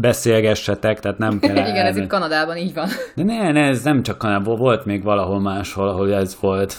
[0.00, 1.56] beszélgessetek, tehát nem kell...
[1.70, 2.88] Igen, ez itt Kanadában így van.
[3.14, 6.76] De ne, ne, ez nem csak Kanadában, volt még valahol máshol, ahol ez volt,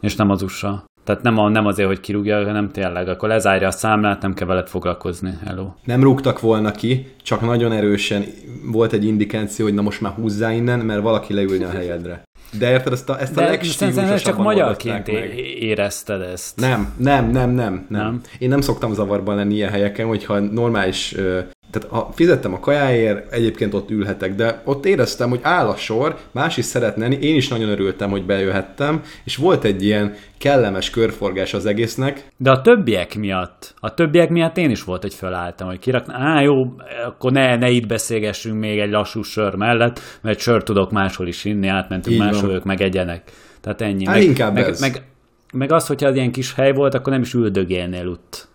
[0.00, 0.84] és nem az USA.
[1.04, 4.46] Tehát nem, a, nem azért, hogy kirúgja, hanem tényleg, akkor lezárja a számlát, nem kell
[4.46, 5.32] veled foglalkozni.
[5.44, 5.70] Hello.
[5.84, 8.24] Nem rúgtak volna ki, csak nagyon erősen
[8.72, 12.22] volt egy indikáció, hogy na most már húzzá innen, mert valaki leülne a helyedre.
[12.58, 13.40] De érted, ezt a, ezt a
[13.94, 15.08] De csak magyarként
[15.58, 16.60] érezted ezt.
[16.60, 18.20] Nem, nem, nem, nem, nem, nem.
[18.38, 21.14] Én nem szoktam zavarban lenni ilyen helyeken, hogyha normális
[21.70, 26.16] tehát ha fizettem a kajáért, egyébként ott ülhetek, de ott éreztem, hogy áll a sor,
[26.30, 30.90] más is szeretne enni, én is nagyon örültem, hogy bejöhettem, és volt egy ilyen kellemes
[30.90, 32.24] körforgás az egésznek.
[32.36, 36.40] De a többiek miatt, a többiek miatt én is volt, hogy felálltam, hogy kirakna, á
[36.40, 36.54] jó,
[37.06, 41.44] akkor ne, ne itt beszélgessünk még egy lassú sör mellett, mert sör tudok máshol is
[41.44, 42.56] inni, átmentünk Így máshol, van.
[42.56, 43.32] ők meg egyenek.
[43.60, 44.06] Tehát ennyi.
[44.06, 44.80] Hát meg, inkább meg, ez.
[44.80, 45.02] Meg,
[45.52, 48.48] meg az, hogyha az ilyen kis hely volt, akkor nem is üldögélnél ott.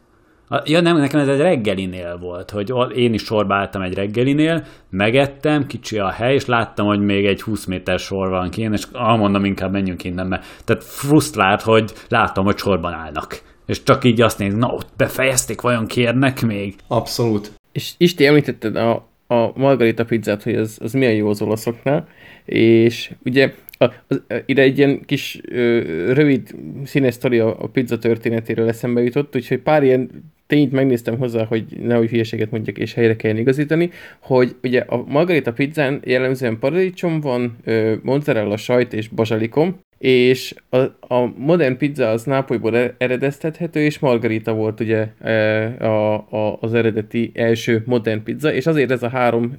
[0.63, 5.67] Ja, nem, nekem ez egy reggelinél volt, hogy én is sorba álltam egy reggelinél, megettem,
[5.67, 9.45] kicsi a hely, és láttam, hogy még egy 20 méter sor van kint, és mondom,
[9.45, 13.41] inkább menjünk innen, mert tehát frusztrált, hogy láttam, hogy sorban állnak.
[13.65, 16.75] És csak így azt néz, na ott befejezték, vajon kérnek még?
[16.87, 17.51] Abszolút.
[17.71, 22.07] És Isti említetted a, a margarita pizzát, hogy az, az milyen jó az olaszoknál,
[22.45, 25.79] és ugye a, az, ide egy ilyen kis ö,
[26.13, 31.45] rövid színes sztori a, a pizza történetéről eszembe jutott, úgyhogy pár ilyen tényt megnéztem hozzá,
[31.45, 33.89] hogy nehogy hülyeséget mondjak, és helyre kell igazítani,
[34.19, 37.57] hogy ugye a margarita pizzán jellemzően paradicsom van,
[38.01, 40.77] mozzarella, sajt és bazsalikom, és a,
[41.13, 45.07] a modern pizza az Nápolyból e-, eredeztethető, és margarita volt ugye
[45.79, 49.55] a, a, az eredeti első modern pizza, és azért ez a három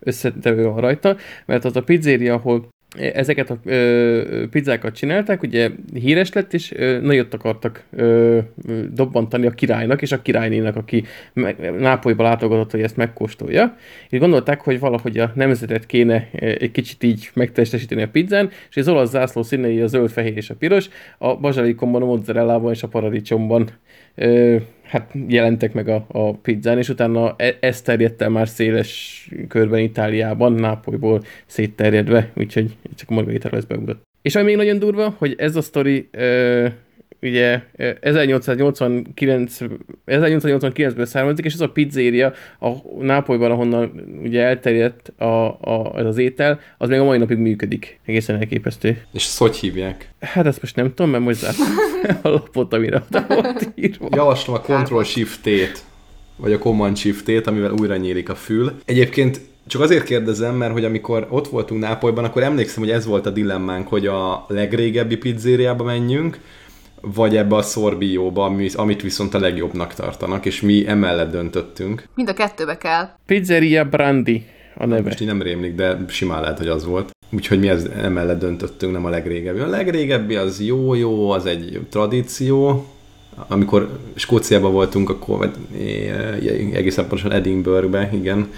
[0.00, 6.32] összetevő van rajta, mert az a pizzeria, ahol ezeket a ö, pizzákat csinálták, ugye híres
[6.32, 8.38] lett, és nagyot akartak ö,
[8.92, 11.04] dobbantani a királynak, és a királynének, aki
[11.78, 13.76] Nápolyba látogatott, hogy ezt megkóstolja.
[14.08, 18.88] És gondolták, hogy valahogy a nemzetet kéne egy kicsit így megtestesíteni a pizzán, és az
[18.88, 20.88] olasz zászló színei a zöld, fehér és a piros,
[21.18, 23.68] a bazsalikomban, a mozzarellában és a paradicsomban
[24.82, 29.80] hát jelentek meg a, a pizzán, és utána e, ez terjedt el már széles körben
[29.80, 34.02] Itáliában, Nápolyból szétterjedve, úgyhogy csak margaritára lesz beugrott.
[34.22, 36.66] És ami még nagyon durva, hogy ez a sztori ö,
[37.26, 37.60] ugye
[38.00, 39.58] 1889,
[40.06, 42.68] 1889-ből származik, és ez a pizzeria a
[43.00, 48.00] Nápolyban, ahonnan ugye elterjedt a, a, ez az étel, az még a mai napig működik.
[48.04, 49.02] Egészen elképesztő.
[49.12, 50.10] És ezt hogy hívják?
[50.20, 51.44] Hát ezt most nem tudom, mert most
[52.22, 54.08] a lapot, amire volt írva.
[54.10, 55.84] Javaslom a Ctrl-Shift-T-t,
[56.36, 58.72] vagy a Command-Shift-T, amivel újra nyílik a fül.
[58.84, 63.26] Egyébként csak azért kérdezem, mert hogy amikor ott voltunk Nápolyban, akkor emlékszem, hogy ez volt
[63.26, 66.40] a dilemmánk, hogy a legrégebbi pizzériába menjünk,
[67.14, 72.08] vagy ebbe a szorbióba, amit viszont a legjobbnak tartanak, és mi emellett döntöttünk.
[72.14, 73.08] Mind a kettőbe kell.
[73.26, 74.46] Pizzeria Brandi
[74.76, 75.02] a neve.
[75.02, 77.10] Most így nem rémlik, de simán lehet, hogy az volt.
[77.32, 79.60] Úgyhogy mi ez emellett döntöttünk, nem a legrégebbi.
[79.60, 82.86] A legrégebbi az jó-jó, az egy tradíció.
[83.48, 85.50] Amikor Skóciában voltunk, akkor vagy,
[86.72, 88.50] egészen pontosan Edinburghbe, igen,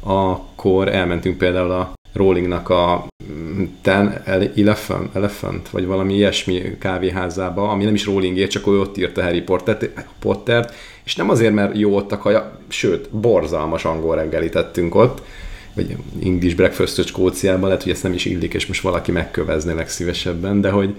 [0.00, 3.06] akkor elmentünk például a Rollingnak a
[3.82, 4.22] Ten
[4.56, 9.40] Elephant, Elephant, vagy valami ilyesmi kávéházába, ami nem is Rollingért, csak ő ott írta Harry
[9.40, 14.94] Pottert, Pottert, és nem azért, mert jó ott a kaja, sőt, borzalmas angol reggelit tettünk
[14.94, 15.22] ott,
[15.74, 20.60] vagy English breakfast Skóciában, lehet, hogy ezt nem is illik, és most valaki megkövezné legszívesebben,
[20.60, 20.94] de hogy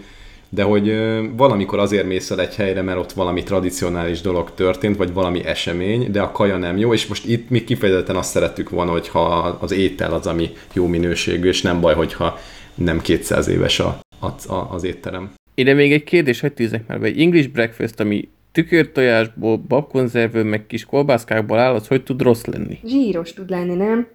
[0.50, 0.94] de hogy
[1.36, 6.12] valamikor azért mész el egy helyre, mert ott valami tradicionális dolog történt, vagy valami esemény,
[6.12, 9.22] de a kaja nem jó, és most itt mi kifejezetten azt szerettük volna, hogyha
[9.60, 12.40] az étel az, ami jó minőségű, és nem baj, hogyha
[12.76, 15.34] nem 200 éves a, a, a, az étterem.
[15.56, 17.06] Ide még egy kérdés, hogy tűzek már be.
[17.06, 22.80] Egy English breakfast, ami tükörtojásból, babkonzervből, meg kis kolbászkákból áll, az hogy tud rossz lenni?
[22.86, 24.08] Zsíros tud lenni, nem?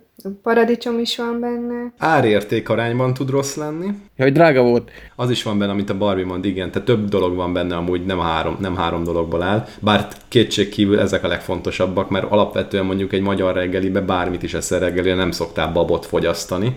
[0.43, 1.93] Paradicsom is van benne.
[1.99, 3.87] Árérték arányban tud rossz lenni.
[4.17, 4.91] Ja, hogy drága volt.
[5.17, 6.71] Az is van benne, amit a Barbie mond, igen.
[6.71, 9.67] Tehát több dolog van benne, amúgy nem három, nem három dologból áll.
[9.81, 14.79] Bár kétség kívül ezek a legfontosabbak, mert alapvetően mondjuk egy magyar reggelibe bármit is eszel
[14.79, 16.75] reggelire, nem szoktál babot fogyasztani.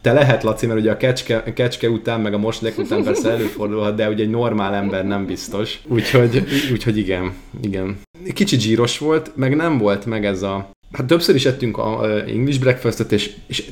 [0.00, 3.94] Te lehet, Laci, mert ugye a kecske, kecske után, meg a moslék után persze előfordulhat,
[3.94, 5.80] de ugye egy normál ember nem biztos.
[5.88, 7.98] Úgyhogy, úgyhogy igen, igen.
[8.34, 12.60] Kicsit zsíros volt, meg nem volt meg ez a hát többször is ettünk a English
[12.60, 13.70] breakfastet, és, és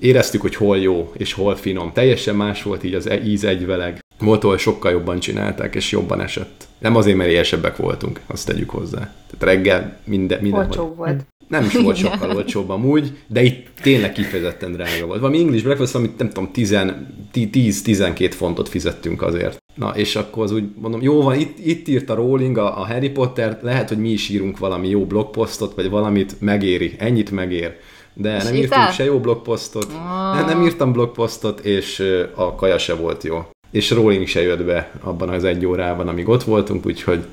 [0.00, 1.92] éreztük, hogy hol jó, és hol finom.
[1.92, 3.98] Teljesen más volt így az e- íz egyveleg.
[4.18, 6.66] Volt, ahol sokkal jobban csinálták, és jobban esett.
[6.78, 8.98] Nem azért, mert élyesebbek voltunk, azt tegyük hozzá.
[8.98, 10.42] Tehát reggel minden...
[10.42, 10.96] minden volt.
[10.96, 11.26] volt.
[11.48, 15.20] Nem is volt sokkal olcsóbb amúgy, de itt tényleg kifejezetten drága volt.
[15.20, 19.63] Valami English breakfast, amit nem tudom, 10-12 fontot fizettünk azért.
[19.74, 22.86] Na, és akkor az úgy mondom, jó van, itt, itt írt a Rowling a, a
[22.86, 27.76] Harry Potter, lehet, hogy mi is írunk valami jó blogposztot, vagy valamit megéri, ennyit megér.
[28.14, 30.34] De és nem írtunk se jó blogposztot, oh.
[30.34, 32.02] nem, nem írtam blogposztot, és
[32.34, 33.46] a kaja se volt jó.
[33.70, 37.24] És Rowling se jött be abban az egy órában, amíg ott voltunk, úgyhogy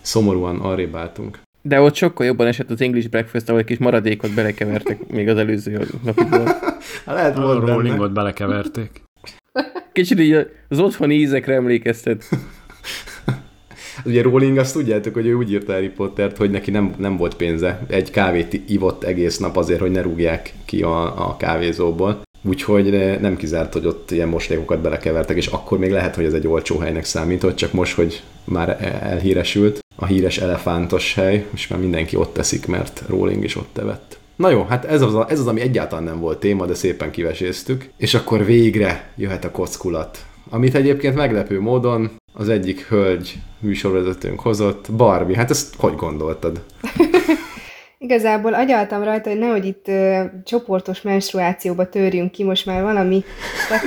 [0.00, 1.38] szomorúan arrébb álltunk.
[1.62, 5.36] De ott sokkal jobban esett az English breakfast, ahol egy kis maradékot belekevertek még az
[5.36, 6.46] előző napokban.
[7.06, 9.02] Hát lehet volt a rollingot belekeverték.
[9.92, 12.24] Kicsit így az otthoni ízekre emlékeztet.
[14.04, 17.34] Ugye Rowling azt tudjátok, hogy ő úgy írta Harry Pottert, hogy neki nem, nem volt
[17.34, 17.86] pénze.
[17.88, 22.22] Egy kávét ivott egész nap azért, hogy ne rúgják ki a, a kávézóból.
[22.42, 26.46] Úgyhogy nem kizárt, hogy ott ilyen moslékokat belekevertek, és akkor még lehet, hogy ez egy
[26.46, 32.16] olcsó helynek számított, csak most, hogy már elhíresült, a híres elefántos hely, és már mindenki
[32.16, 34.19] ott teszik, mert Rowling is ott evett.
[34.40, 37.90] Na jó, hát ez az, ez az, ami egyáltalán nem volt téma, de szépen kiveséztük.
[37.96, 40.18] És akkor végre jöhet a kockulat.
[40.50, 45.36] Amit egyébként meglepő módon az egyik hölgy műsorvezetőnk hozott, Barbie.
[45.36, 46.60] Hát ezt hogy gondoltad?
[47.98, 53.24] Igazából agyaltam rajta, hogy nehogy itt ö, csoportos menstruációba törjünk ki, most már valami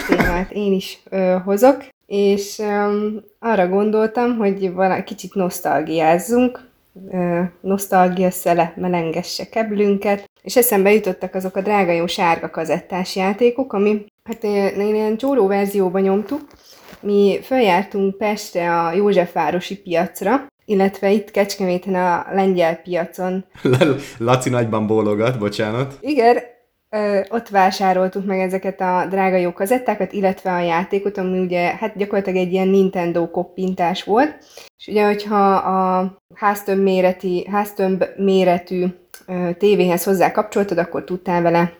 [0.07, 3.07] témát én is ö, hozok, és ö,
[3.39, 6.67] arra gondoltam, hogy vala, kicsit nosztalgiázzunk,
[7.11, 13.73] ö, nosztalgia szele melengesse keblünket, és eszembe jutottak azok a drága jó sárga kazettás játékok,
[13.73, 16.41] ami hát én ilyen csóró verzióban nyomtuk,
[16.99, 23.45] mi feljártunk Pestre a Józsefvárosi piacra, illetve itt Kecskeméten a lengyel piacon.
[24.17, 25.97] Laci nagyban bólogat, bocsánat.
[26.01, 26.37] Igen,
[26.93, 31.97] ö, ott vásároltuk meg ezeket a drága jó kazettákat, illetve a játékot, ami ugye hát
[31.97, 34.37] gyakorlatilag egy ilyen Nintendo koppintás volt.
[34.77, 38.85] És ugye, hogyha a háztömb, méreti, háztömb méretű
[39.27, 41.73] ö, tévéhez hozzá kapcsoltad, akkor tudtál vele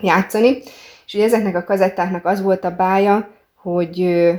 [0.00, 0.58] játszani.
[1.06, 4.32] És ugye ezeknek a kazettáknak az volt a bája, hogy ö,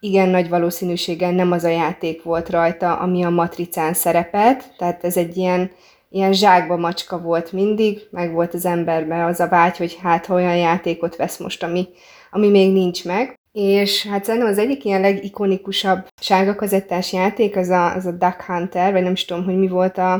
[0.00, 5.16] igen nagy valószínűséggel nem az a játék volt rajta, ami a matricán szerepelt, tehát ez
[5.16, 5.70] egy ilyen,
[6.14, 10.56] ilyen zsákba macska volt mindig, meg volt az emberben az a vágy, hogy hát olyan
[10.56, 11.88] játékot vesz most, ami,
[12.30, 13.38] ami még nincs meg.
[13.52, 16.66] És hát szerintem az egyik ilyen legikonikusabb sárga
[17.10, 20.12] játék az a, az a Duck Hunter, vagy nem is tudom, hogy mi volt a,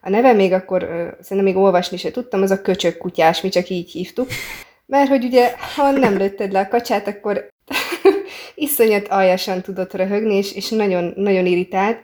[0.00, 0.80] a neve, még akkor
[1.20, 4.28] szerintem még olvasni se tudtam, az a köcsök kutyás, mi csak így hívtuk.
[4.86, 7.48] Mert hogy ugye, ha nem lőtted le a kacsát, akkor
[8.54, 11.98] iszonyat aljasan tudott röhögni, és, és nagyon, nagyon irritált,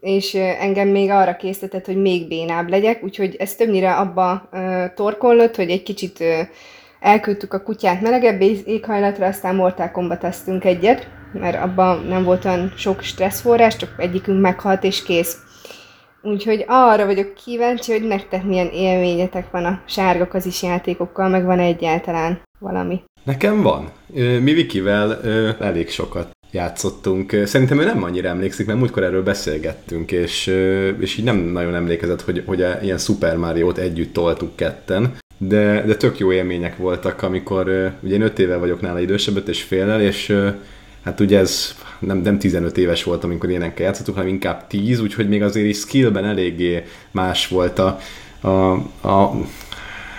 [0.00, 5.56] és engem még arra készített, hogy még bénább legyek, úgyhogy ez többnyire abba uh, torkollott,
[5.56, 6.26] hogy egy kicsit uh,
[7.00, 10.26] elküldtük a kutyát melegebb éghajlatra, aztán Mortal kombat
[10.60, 15.36] egyet, mert abban nem volt olyan sok stresszforrás, csak egyikünk meghalt és kész.
[16.22, 21.58] Úgyhogy arra vagyok kíváncsi, hogy nektek milyen élményetek van a sárga kazis játékokkal, meg van
[21.58, 23.02] egyáltalán valami.
[23.24, 23.92] Nekem van.
[24.14, 25.22] Mi Vikivel
[25.58, 27.36] elég sokat játszottunk.
[27.44, 30.46] Szerintem ő nem annyira emlékszik, mert múltkor erről beszélgettünk, és,
[31.00, 35.16] és így nem nagyon emlékezett, hogy, hogy ilyen Super Mario-t együtt toltuk ketten.
[35.38, 39.48] De, de tök jó élmények voltak, amikor ugye én 5 éve vagyok nála idősebb, 5
[39.48, 40.36] és félel, és
[41.04, 45.28] hát ugye ez nem, nem 15 éves volt, amikor ilyenekkel játszottuk, hanem inkább 10, úgyhogy
[45.28, 47.98] még azért is skillben eléggé más volt a,
[48.40, 48.48] a,
[49.08, 49.32] a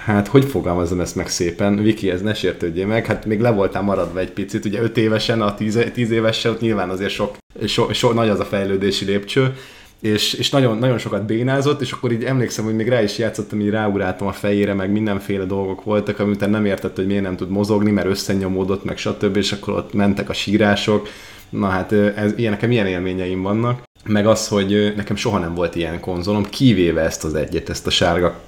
[0.06, 3.82] hát hogy fogalmazom ezt meg szépen, Viki, ez ne sértődjél meg, hát még le voltál
[3.82, 7.94] maradva egy picit, ugye 5 évesen, a 10, 10 évesen, ott nyilván azért sok, so,
[7.94, 9.54] so, nagy az a fejlődési lépcső,
[10.02, 13.62] és, és nagyon, nagyon sokat bénázott, és akkor így emlékszem, hogy még rá is játszottam,
[13.62, 17.50] így ráugráltam a fejére, meg mindenféle dolgok voltak, amit nem értett, hogy miért nem tud
[17.50, 21.08] mozogni, mert összenyomódott, meg stb., és akkor ott mentek a sírások.
[21.50, 23.84] Na hát ez, ilyen, nekem ilyen élményeim vannak.
[24.06, 27.90] Meg az, hogy nekem soha nem volt ilyen konzolom, kivéve ezt az egyet, ezt a
[27.90, 28.40] sárga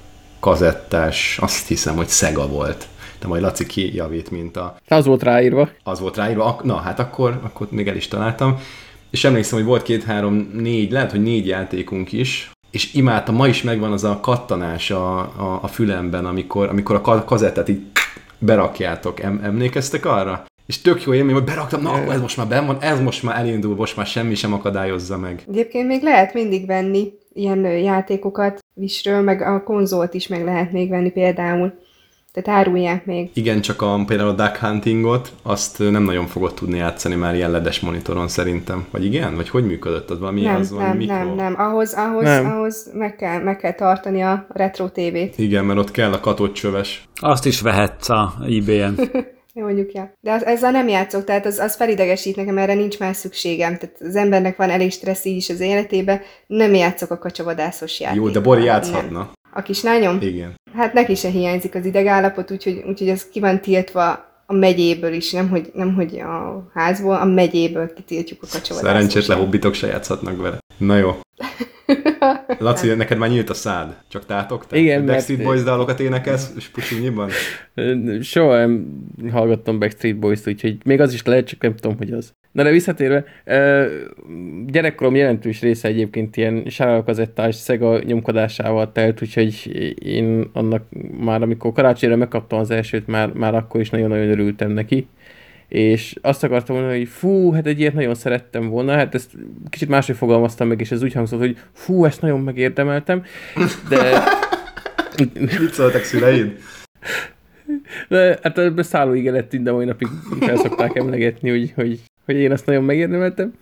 [0.44, 2.86] kazettás, azt hiszem, hogy Sega volt.
[3.20, 4.76] De majd Laci kijavít, mint a...
[4.88, 5.68] Az volt ráírva.
[5.82, 6.60] Az volt ráírva.
[6.62, 8.58] Na, hát akkor, akkor még el is találtam.
[9.10, 13.62] És emlékszem, hogy volt két-három, négy, lehet, hogy négy játékunk is, és imádtam, ma is
[13.62, 17.80] megvan az a kattanás a, a, a fülemben, amikor, amikor a kazettát így
[18.38, 19.20] berakjátok.
[19.20, 20.44] Em, emlékeztek arra?
[20.66, 23.38] És tök jó élmény, hogy beraktam, na ez most már benn van, ez most már
[23.38, 25.42] elindul, most már semmi sem akadályozza meg.
[25.48, 30.88] Egyébként még lehet mindig venni ilyen játékokat visről, meg a konzolt is meg lehet még
[30.88, 31.82] venni például.
[32.32, 33.30] Tehát árulják még.
[33.32, 37.50] Igen, csak a, például a Duck Huntingot, azt nem nagyon fogod tudni játszani már ilyen
[37.50, 38.86] ledes monitoron szerintem.
[38.90, 39.34] Vagy igen?
[39.34, 40.18] Vagy hogy működött az?
[40.18, 41.34] Valami nem, az nem, valami nem, mikro?
[41.42, 41.54] nem.
[41.58, 42.46] Ahhoz, ahhoz, nem.
[42.46, 45.38] ahhoz meg, kell, meg kell tartani a retro tévét.
[45.38, 47.08] Igen, mert ott kell a katócsöves.
[47.20, 48.34] Azt is vehetsz a
[49.54, 49.74] eBay-en.
[49.74, 50.12] Mondjuk, ja.
[50.20, 53.76] De az, ezzel nem játszok, tehát az, az felidegesít nekem, erre nincs már szükségem.
[53.76, 58.26] Tehát az embernek van elég stressz így is az életébe, nem játszok a kacsavadászos játékot.
[58.26, 59.32] Jó, de Bori játszhatna.
[59.52, 60.18] A kislányom?
[60.20, 60.54] Igen.
[60.74, 65.32] Hát neki se hiányzik az idegállapot, úgyhogy, úgyhogy ez ki van tiltva a megyéből is,
[65.32, 68.94] nem hogy, nem hogy a házból, a megyéből kitiltjuk a kacsavadást.
[68.94, 70.58] Szerencsétlen hobbitok se játszhatnak vele.
[70.76, 71.14] Na jó.
[72.58, 74.76] Laci, neked már nyílt a szád, csak tátok te?
[74.76, 77.30] Igen, Backstreet mert- Boys dalokat énekelsz, és pucsinyiban?
[78.20, 78.86] Soha nem
[79.30, 82.32] hallgattam Backstreet Boys-t, úgyhogy még az is lehet, csak nem tudom, hogy az.
[82.52, 83.24] Na de visszatérve,
[84.66, 89.70] gyerekkorom jelentős része egyébként ilyen sárgalkazettás Sega nyomkodásával telt, úgyhogy
[90.04, 90.82] én annak
[91.20, 95.06] már, amikor karácsonyra megkaptam az elsőt, már, már akkor is nagyon-nagyon örültem neki.
[95.68, 99.30] És azt akartam mondani, hogy fú, hát egy ilyet nagyon szerettem volna, hát ezt
[99.68, 103.22] kicsit máshogy fogalmaztam meg, és ez úgy hangzott, hogy fú, ezt nagyon megérdemeltem,
[103.88, 104.22] de
[105.40, 106.58] Mit szóltak szüleid?
[108.08, 110.08] De, hát ebbe szállóige lett de mai napig
[110.40, 113.52] fel szokták emlegetni, hogy, hogy, hogy én azt nagyon megérdemeltem.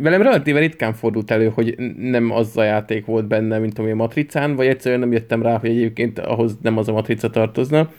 [0.00, 3.94] Velem relatíve ritkán fordult elő, hogy nem az a játék volt benne, mint ami a
[3.94, 7.90] matricán, vagy egyszerűen nem jöttem rá, hogy egyébként ahhoz nem az a matrica tartozna.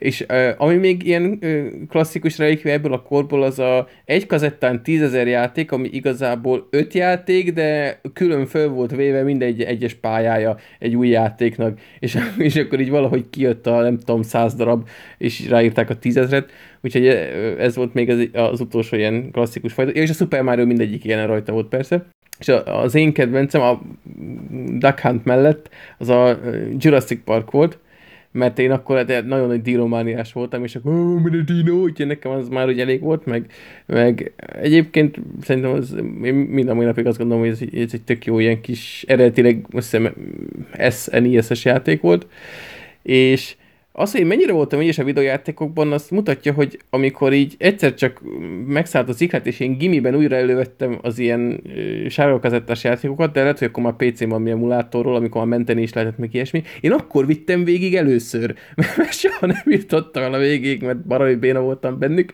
[0.00, 4.82] És uh, ami még ilyen uh, klasszikus relikvia ebből a korból, az a egy kazettán
[4.82, 10.96] tízezer játék, ami igazából öt játék, de külön föl volt véve mindegy egyes pályája egy
[10.96, 14.88] új játéknak, és, és akkor így valahogy kijött a nem tudom száz darab,
[15.18, 17.06] és ráírták a tízezret, úgyhogy
[17.58, 21.26] ez volt még az, az utolsó ilyen klasszikus fajta, és a Super Mario mindegyik ilyen
[21.26, 22.06] rajta volt persze.
[22.38, 23.80] És az én kedvencem a
[24.78, 26.38] Duck Hunt mellett az a
[26.78, 27.78] Jurassic Park volt,
[28.32, 32.30] mert én akkor hát nagyon nagy díromániás voltam, és akkor mi a dino, úgyhogy nekem
[32.30, 33.50] az már úgy elég volt, meg,
[33.86, 38.02] meg egyébként szerintem az, én minden mai napig azt gondolom, hogy ez, egy- ez egy
[38.02, 40.14] tök jó ilyen kis, eredetileg azt hiszem
[40.90, 42.26] SNES-es játék volt,
[43.02, 43.56] és
[43.92, 48.20] az, hogy mennyire voltam ügyes a videójátékokban, azt mutatja, hogy amikor így egyszer csak
[48.66, 53.58] megszállt az ikrát, és én gimiben újra elővettem az ilyen ö, sárgalkazettás játékokat, de lehet,
[53.58, 56.62] hogy akkor már PC-n van mi emulátorról, amikor már menteni is lehetett meg ilyesmi.
[56.80, 58.54] Én akkor vittem végig először,
[58.96, 62.32] mert soha nem jutottam a végig, mert baromi béna voltam bennük,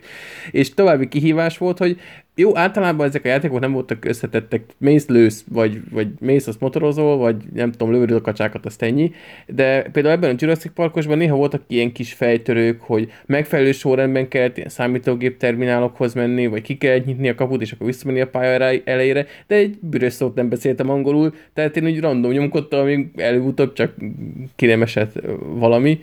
[0.50, 2.00] és további kihívás volt, hogy
[2.38, 7.16] jó, általában ezek a játékok nem voltak összetettek, mész, lősz, vagy, vagy mész, azt motorozol,
[7.16, 9.12] vagy nem tudom, lövöd a kacsákat, azt ennyi.
[9.46, 14.56] De például ebben a Jurassic Parkosban néha voltak ilyen kis fejtörők, hogy megfelelő sorrendben kellett
[14.56, 18.50] ilyen számítógép terminálokhoz menni, vagy ki kellett nyitni a kaput, és akkor visszamenni a pálya
[18.52, 23.08] elej- elejére, de egy büdös szót nem beszéltem angolul, tehát én úgy random nyomkodtam, amíg
[23.16, 23.94] előbb-utóbb csak
[24.56, 26.00] ki nem esett ö, valami.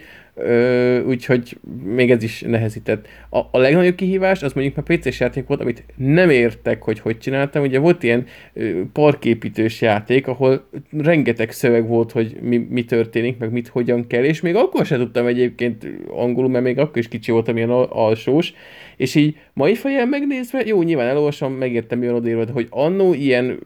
[1.07, 3.07] Úgyhogy még ez is nehezített.
[3.29, 7.17] A, a legnagyobb kihívás az mondjuk már PC-s játék volt, amit nem értek, hogy hogy
[7.17, 7.63] csináltam.
[7.63, 10.67] Ugye volt ilyen ö, parképítős játék, ahol
[10.97, 14.99] rengeteg szöveg volt, hogy mi, mi történik, meg mit hogyan kell, és még akkor sem
[14.99, 18.53] tudtam egyébként angolul, mert még akkor is kicsi voltam ilyen al- alsós,
[18.97, 23.13] és így mai fejjel megnézve, jó, nyilván elolvasom, megértem, mi van odaírva, de hogy annó
[23.13, 23.59] ilyen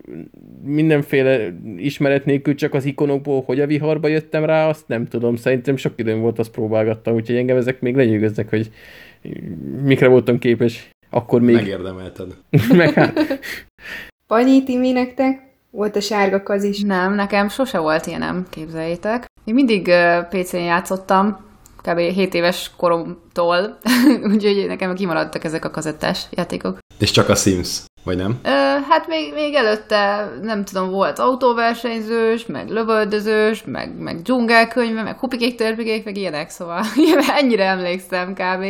[0.64, 5.76] mindenféle ismeret nélkül csak az ikonokból, hogy a viharba jöttem rá, azt nem tudom, szerintem
[5.76, 8.72] sok időm volt, azt próbálgattam, úgyhogy engem ezek még lenyűgöznek, hogy
[9.84, 10.90] mikre voltam képes.
[11.10, 11.56] Akkor még.
[11.56, 12.28] Megérdemelted.
[12.82, 13.40] Meg hát.
[14.28, 15.42] Panyi, Timi, nektek?
[15.72, 16.82] Volt a sárga kaz is.
[16.82, 19.26] Nem, nekem sose volt ilyenem, képzeljétek.
[19.46, 21.46] Még mindig uh, PC-n játszottam,
[21.82, 21.98] kb.
[21.98, 23.78] 7 éves koromtól,
[24.34, 26.78] úgyhogy nekem kimaradtak ezek a kazettás játékok.
[27.00, 28.40] És csak a Sims, vagy nem?
[28.44, 28.50] Ö,
[28.90, 35.56] hát még, még előtte, nem tudom, volt autóversenyzős, meg lövöldözős, meg, meg dzsungelkönyve, meg hupikék,
[35.56, 36.84] törpikék, meg ilyenek, szóval
[37.40, 38.66] ennyire emlékszem kb.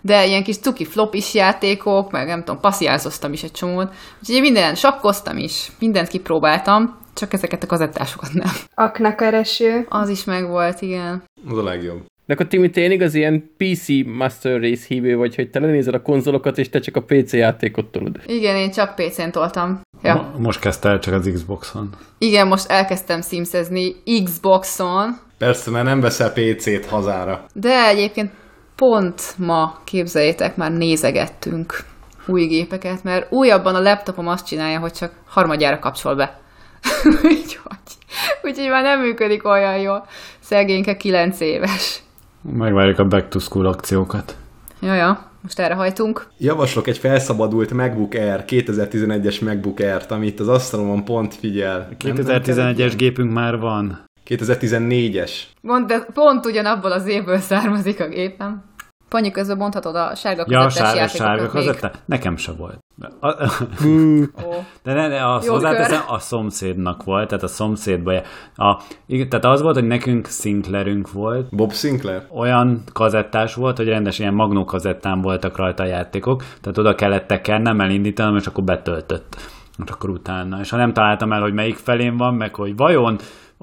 [0.00, 3.92] De ilyen kis cuki flopis játékok, meg nem tudom, passziázoztam is egy csomót.
[4.20, 8.52] Úgyhogy én minden sakkoztam is, mindent kipróbáltam, csak ezeket a kazettásokat nem.
[8.74, 9.86] Aknakereső.
[9.88, 11.22] Az is megvolt, igen.
[11.48, 12.04] Az a legjobb.
[12.26, 16.02] De akkor Timi, te igaz ilyen PC Master Race hívő vagy, hogy te lenézed a
[16.02, 18.20] konzolokat, és te csak a PC játékot tolod.
[18.26, 19.80] Igen, én csak PC-n toltam.
[20.02, 20.14] Ja.
[20.14, 21.90] Mo- Most kezdte el csak az Xboxon.
[22.18, 23.94] Igen, most elkezdtem simszezni
[24.24, 27.44] Xboxon, Persze, mert nem veszel PC-t hazára.
[27.54, 28.30] De egyébként
[28.76, 31.84] pont ma, képzeljétek, már nézegettünk
[32.26, 36.40] új gépeket, mert újabban a laptopom azt csinálja, hogy csak harmadjára kapcsol be.
[37.22, 37.94] úgyhogy,
[38.42, 40.06] úgyhogy már nem működik olyan jól.
[40.40, 42.02] Szegényke 9 éves.
[42.52, 44.36] Megvárjuk a Back to School akciókat.
[44.80, 46.26] Jaja, most erre hajtunk.
[46.38, 51.88] Javaslok egy felszabadult MacBook Air, 2011-es MacBook Air-t, amit az asztalomon pont figyel.
[52.04, 54.04] Nem tudom, 2011-es gépünk már van.
[54.26, 55.30] 2014-es.
[55.60, 58.62] Mond, de pont ugyanabból az évből származik a gépem.
[59.08, 61.90] Panyi közben mondhatod a sárga Ja, a sárga, sárga kazetta?
[62.04, 62.78] Nekem se volt.
[64.82, 68.12] De ne, ne azt hozzáteszem, a szomszédnak volt, tehát a szomszédba.
[68.54, 72.22] A, tehát az volt, hogy nekünk Sinclairünk volt, Bob Sinclair?
[72.36, 77.26] olyan kazettás volt, hogy rendes ilyen magnó kazettán voltak rajta a játékok, tehát oda kellett
[77.26, 79.36] tekernem, elindítanom, és akkor betöltött.
[79.84, 80.60] És akkor utána.
[80.60, 83.18] És ha nem találtam el, hogy melyik felén van, meg hogy vajon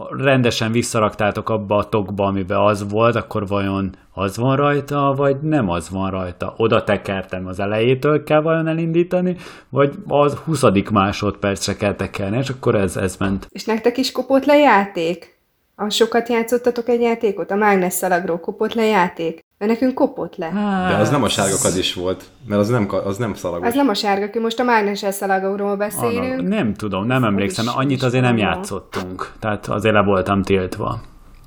[0.10, 5.70] rendesen visszaraktátok abba a tokba, amiben az volt, akkor vajon az van rajta, vagy nem
[5.70, 6.54] az van rajta?
[6.58, 9.36] Oda tekertem az elejétől kell vajon elindítani,
[9.70, 10.64] vagy az 20.
[10.92, 13.48] másodpercre kell tekerni, és akkor ez, ez ment.
[13.50, 15.40] És nektek is kopott le játék?
[15.76, 17.52] A sokat játszottatok egy játékot?
[17.52, 19.44] A Mágnes szalagról kopott le játék?
[19.62, 20.50] Mert nekünk kopott le.
[20.88, 23.68] De az nem a sárga az is volt, mert az nem, az nem szalagos.
[23.68, 26.40] Az nem a sárga, most a mágneses szalagról beszélünk.
[26.40, 29.32] Anna, nem tudom, nem emlékszem, is, annyit azért nem játszottunk.
[29.40, 31.00] Tehát azért le voltam tiltva.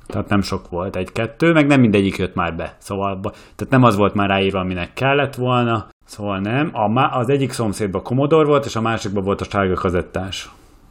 [0.07, 2.77] Tehát nem sok volt, egy-kettő, meg nem mindegyik jött már be.
[2.79, 5.89] Szóval, tehát nem az volt már ráírva, aminek kellett volna.
[6.07, 6.71] Szóval nem.
[6.73, 10.51] A, az egyik szomszédban Commodore volt, és a másikban volt a sárga kazettás.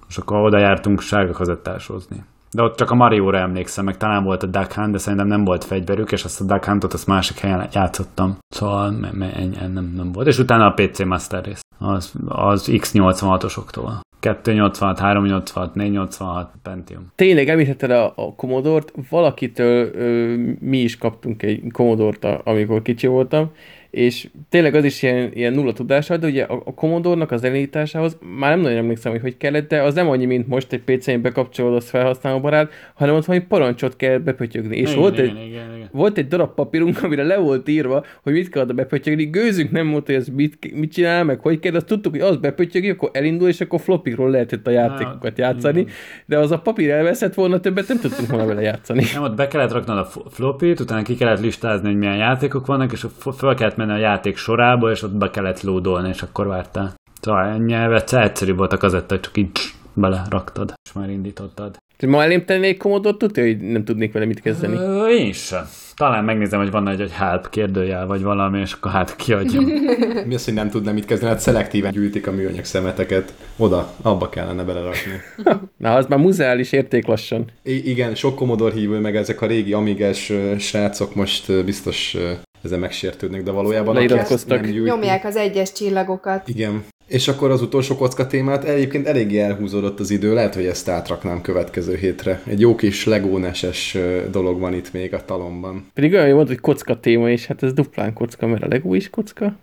[0.09, 2.23] És akkor oda jártunk sárga kazettásozni.
[2.53, 5.43] De ott csak a Mario-ra emlékszem, meg talán volt a Duck Hunt, de szerintem nem
[5.43, 8.37] volt fegyverük, és azt a Duck Huntot azt másik helyen játszottam.
[8.49, 10.27] Szóval nem, nem volt.
[10.27, 11.61] És utána a PC Master rész.
[11.77, 14.01] Az, az X86-osoktól.
[14.19, 17.11] 286, 386, 486 Pentium.
[17.15, 23.51] Tényleg említetted a, a Commodore-t, valakitől ö, mi is kaptunk egy Commodore-t, amikor kicsi voltam,
[23.93, 28.17] és tényleg az is ilyen, ilyen nulla tudással, de ugye a, a Commodore-nak az elindításához
[28.37, 31.21] már nem nagyon emlékszem, hogy hogy kellett, de az nem annyi, mint most egy PC-n
[31.21, 34.77] bekapcsolod az felhasználóbarát, hanem ott valami parancsot kell bepötyögni.
[34.77, 35.82] És igen, volt, igen, egy, igen, igen.
[35.93, 39.25] Volt egy darab papírunk, amire le volt írva, hogy mit kell oda bepötyögni.
[39.25, 42.37] Gőzünk nem volt, hogy ez mit, mit csinál, meg hogy kell, azt tudtuk, hogy az
[42.37, 45.85] bepötyögi, akkor elindul, és akkor flopikról lehetett a játékokat játszani,
[46.25, 49.03] de az a papír elveszett volna, többet nem tudtunk volna vele játszani.
[49.13, 52.91] Nem, ott be kellett raknod a flopit, utána ki kellett listázni, hogy milyen játékok vannak,
[52.91, 53.05] és
[53.37, 56.93] fel kellett menni a játék sorába, és ott be kellett lódolni, és akkor vártál.
[57.21, 57.73] Szóval ennyi
[58.11, 59.49] egyszerű volt a kazetta, csak így
[59.93, 61.77] beleraktad, és már indítottad.
[62.07, 64.75] Ma elém tennék komodot, tudja, hogy nem tudnék vele mit kezdeni?
[64.75, 65.63] Ö, én sem.
[65.95, 69.65] Talán megnézem, hogy van egy, egy help kérdőjel, vagy valami, és akkor hát kiadjam.
[70.27, 71.31] Mi az, hogy nem tudna mit kezdeni?
[71.31, 73.33] Hát szelektíven gyűjtik a műanyag szemeteket.
[73.57, 75.21] Oda, abba kellene belerakni.
[75.77, 77.45] Na, az már muzeális érték lassan.
[77.63, 82.17] I- igen, sok komodor hívő, meg ezek a régi amiges srácok most biztos
[82.63, 84.71] ezen megsértődnek, de valójában Leiratkoztak.
[84.71, 86.47] Nyomják az egyes csillagokat.
[86.47, 86.83] Igen.
[87.13, 91.41] És akkor az utolsó kocka témát egyébként eléggé elhúzódott az idő, lehet, hogy ezt átraknám
[91.41, 92.41] következő hétre.
[92.47, 93.97] Egy jó kis legóneses
[94.31, 95.85] dolog van itt még a talomban.
[95.93, 98.93] Pedig olyan jó volt, hogy kocka téma, és hát ez duplán kocka, mert a legó
[98.93, 99.55] is kocka.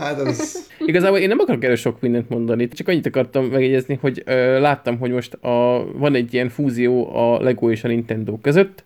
[0.00, 0.56] hát ez...
[0.86, 4.98] Igazából én nem akarok erről sok mindent mondani, csak annyit akartam megjegyezni, hogy ö, láttam,
[4.98, 8.84] hogy most a, van egy ilyen fúzió a Lego és a Nintendo között,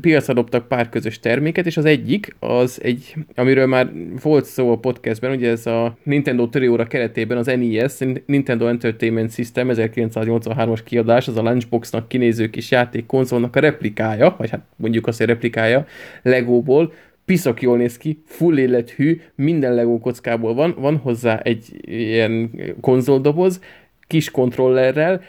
[0.00, 3.90] piacra dobtak pár közös terméket, és az egyik, az egy, amiről már
[4.22, 9.68] volt szó a podcastben, ugye ez a Nintendo Treora keretében az NES, Nintendo Entertainment System
[9.72, 15.26] 1983-as kiadás, az a Lunchboxnak kinéző kis játékkonzolnak a replikája, vagy hát mondjuk azt, hogy
[15.26, 15.86] replikája
[16.22, 16.92] Legóból,
[17.24, 22.50] piszok jól néz ki, full élethű, minden Lego kockából van, van hozzá egy ilyen
[22.80, 23.60] konzoldoboz,
[24.06, 25.20] kis kontrollerrel,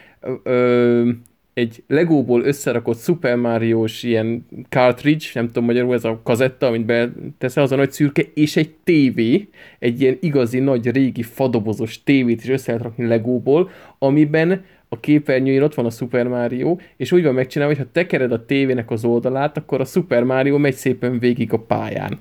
[1.54, 7.64] egy Legóból összerakott Super Mario-s ilyen cartridge, nem tudom magyarul, ez a kazetta, amit beteszel,
[7.64, 9.48] az a nagy szürke, és egy tévé,
[9.80, 15.62] egy ilyen igazi nagy régi fadobozos tévét is össze lehet rakni Legóból, amiben a képernyőjén
[15.62, 19.06] ott van a Super Mario, és úgy van megcsinálva, hogy ha tekered a tévének az
[19.06, 22.20] oldalát, akkor a Super Mario megy szépen végig a pályán.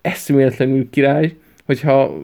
[0.00, 1.36] Eszméletlenül király,
[1.70, 2.20] hogyha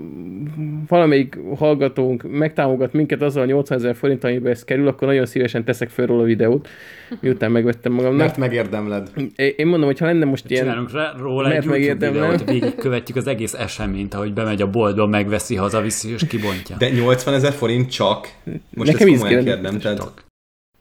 [0.88, 5.64] valamelyik hallgatónk megtámogat minket azzal a 80 ezer forint, amiben ez kerül, akkor nagyon szívesen
[5.64, 6.68] teszek fel róla a videót,
[7.20, 8.18] miután megvettem magamnak.
[8.18, 9.11] Mert megérdemled.
[9.57, 10.64] Én mondom, hogy ha lenne most ilyen...
[10.64, 12.30] Csinálunk róla mert egy megérdemlem.
[12.30, 16.76] videót, végigkövetjük az egész eseményt, ahogy bemegy a boltba, megveszi, hazaviszi és kibontja.
[16.76, 18.28] De 80 ezer forint csak?
[18.74, 20.24] Most Nekem ezt komolyan kérdem, tehát...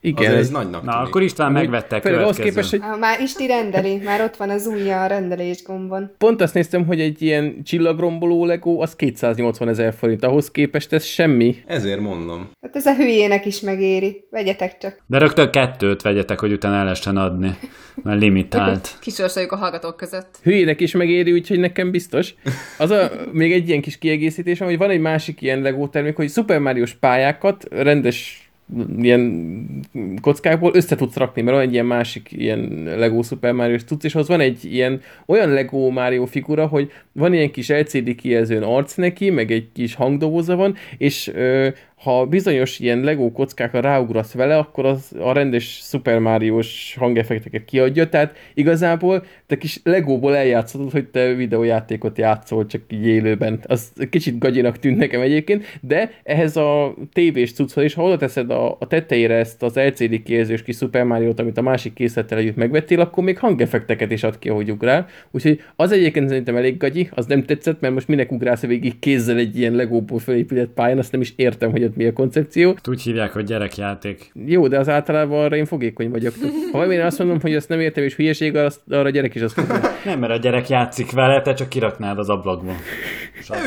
[0.05, 0.33] Igen.
[0.33, 1.07] ez nagynak Na, tűnik.
[1.07, 2.81] akkor István megvette a ahhoz képest, hogy...
[2.99, 6.11] Már Isti rendeli, már ott van az ujja a rendelés gombon.
[6.17, 11.03] Pont azt néztem, hogy egy ilyen csillagromboló Lego az 280 ezer forint, ahhoz képest ez
[11.03, 11.55] semmi.
[11.65, 12.49] Ezért mondom.
[12.61, 14.23] Hát ez a hülyének is megéri.
[14.31, 15.03] Vegyetek csak.
[15.07, 17.57] De rögtön kettőt vegyetek, hogy utána el lehessen adni,
[18.03, 18.97] mert limitált.
[19.01, 20.39] Kisorsoljuk a hallgatók között.
[20.43, 22.33] Hülyének is megéri, úgyhogy nekem biztos.
[22.77, 26.29] Az a, még egy ilyen kis kiegészítés, hogy van egy másik ilyen Lego termék, hogy
[26.29, 28.44] Super Mario-s pályákat rendes
[28.97, 29.65] ilyen
[30.21, 34.15] kockákból össze tudsz rakni, mert van egy ilyen másik ilyen Lego Super Mario tudsz, és
[34.15, 38.95] az van egy ilyen olyan Lego Mario figura, hogy van ilyen kis LCD kijelzőn arc
[38.95, 44.57] neki, meg egy kis hangdoboza van, és ö, ha bizonyos ilyen Lego kockákra ráugrasz vele,
[44.57, 51.07] akkor az a rendes Super Mario-s hangeffekteket kiadja, tehát igazából te kis Legóból eljátszhatod, hogy
[51.07, 53.59] te videójátékot játszol csak így élőben.
[53.67, 58.49] Az kicsit gagyinak tűnt nekem egyébként, de ehhez a tévés cucchoz is, ha oda teszed
[58.49, 62.55] a, a tetejére ezt az LCD kijelzős kis Super Mario-t, amit a másik készlettel együtt
[62.55, 65.07] megvettél, akkor még hangeffekteket is ad ki, ahogy ugrál.
[65.31, 69.37] Úgyhogy az egyébként szerintem elég gagyi, az nem tetszett, mert most minek ugrálsz végig kézzel
[69.37, 72.75] egy ilyen Legóból felépített pályán, azt nem is értem, hogy mi a koncepció.
[72.89, 74.31] Úgy hívják, hogy gyerekjáték.
[74.45, 76.33] Jó, de az általában arra én fogékony vagyok.
[76.71, 79.41] Ha én azt mondom, hogy ezt nem értem, és hülyeség, azt, arra a gyerek is
[79.41, 79.75] azt mondja.
[80.05, 82.71] Nem, mert a gyerek játszik vele, te csak kiraknád az ablakba.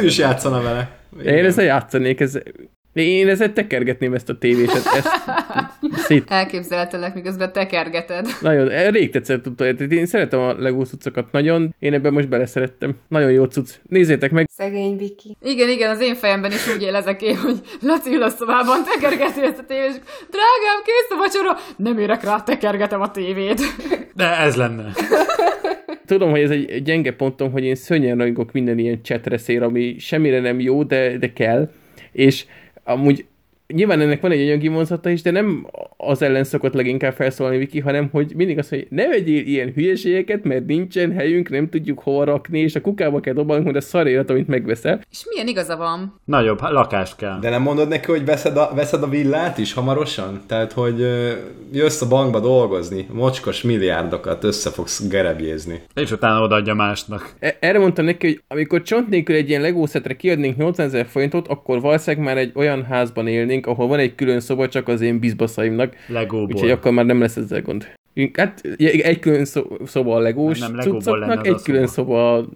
[0.03, 0.91] Ő is játszana vele.
[1.25, 2.39] Én ezzel játszanék, ez
[3.03, 4.83] én ezzel tekergetném ezt a tévéset.
[4.97, 5.09] Ezt,
[5.93, 6.31] szét...
[6.31, 8.27] Elképzeltelek, miközben tekergeted.
[8.41, 9.93] Nagyon, rég tetszett tudod.
[9.93, 11.75] Én szeretem a Lego cuccokat nagyon.
[11.79, 12.97] Én ebben most beleszerettem.
[13.09, 13.71] Nagyon jó cucc.
[13.89, 14.47] Nézzétek meg.
[14.51, 15.37] Szegény Viki.
[15.43, 19.41] Igen, igen, az én fejemben is úgy élezek én, hogy Laci ül a szobában, tekergeti
[19.43, 19.97] ezt a tévét, és
[20.31, 23.61] drágám, kész a vacsora, nem érek rá, tekergetem a tévét.
[24.15, 24.93] De ez lenne.
[26.07, 30.41] Tudom, hogy ez egy gyenge pontom, hogy én szönnyen rajongok minden ilyen csetreszér, ami semmire
[30.41, 31.71] nem jó, de, de kell.
[32.13, 32.45] És
[32.89, 33.29] amúgy
[33.75, 35.67] nyilván ennek van egy anyagi vonzata is, de nem
[35.97, 40.45] az ellen szokott leginkább felszólalni Viki, hanem hogy mindig az, hogy ne vegyél ilyen hülyeségeket,
[40.45, 44.07] mert nincsen helyünk, nem tudjuk hova rakni, és a kukába kell dobálnunk, hogy a szar
[44.07, 45.01] élet, amit megveszel.
[45.11, 46.21] És milyen igaza van?
[46.25, 47.39] Nagyobb lakást kell.
[47.41, 50.41] De nem mondod neki, hogy veszed a, veszed a villát is hamarosan?
[50.47, 51.07] Tehát, hogy
[51.73, 55.83] jössz a bankba dolgozni, mocskos milliárdokat össze fogsz gerebjézni.
[55.95, 57.33] És utána odaadja másnak.
[57.39, 61.07] E- erre mondtam neki, hogy amikor csont nélkül egy ilyen Lego szetre kiadnénk 80 ezer
[61.07, 64.89] forintot, akkor valószínűleg már egy olyan házban élnénk, lennénk, ahol van egy külön szoba csak
[64.89, 65.95] az én bizbaszaimnak.
[66.07, 66.55] Legóból.
[66.55, 67.97] Úgyhogy akkor már nem lesz ezzel gond.
[68.33, 69.45] Hát egy külön
[69.85, 72.49] szoba a legós nem, cuccoknak, egy külön szoba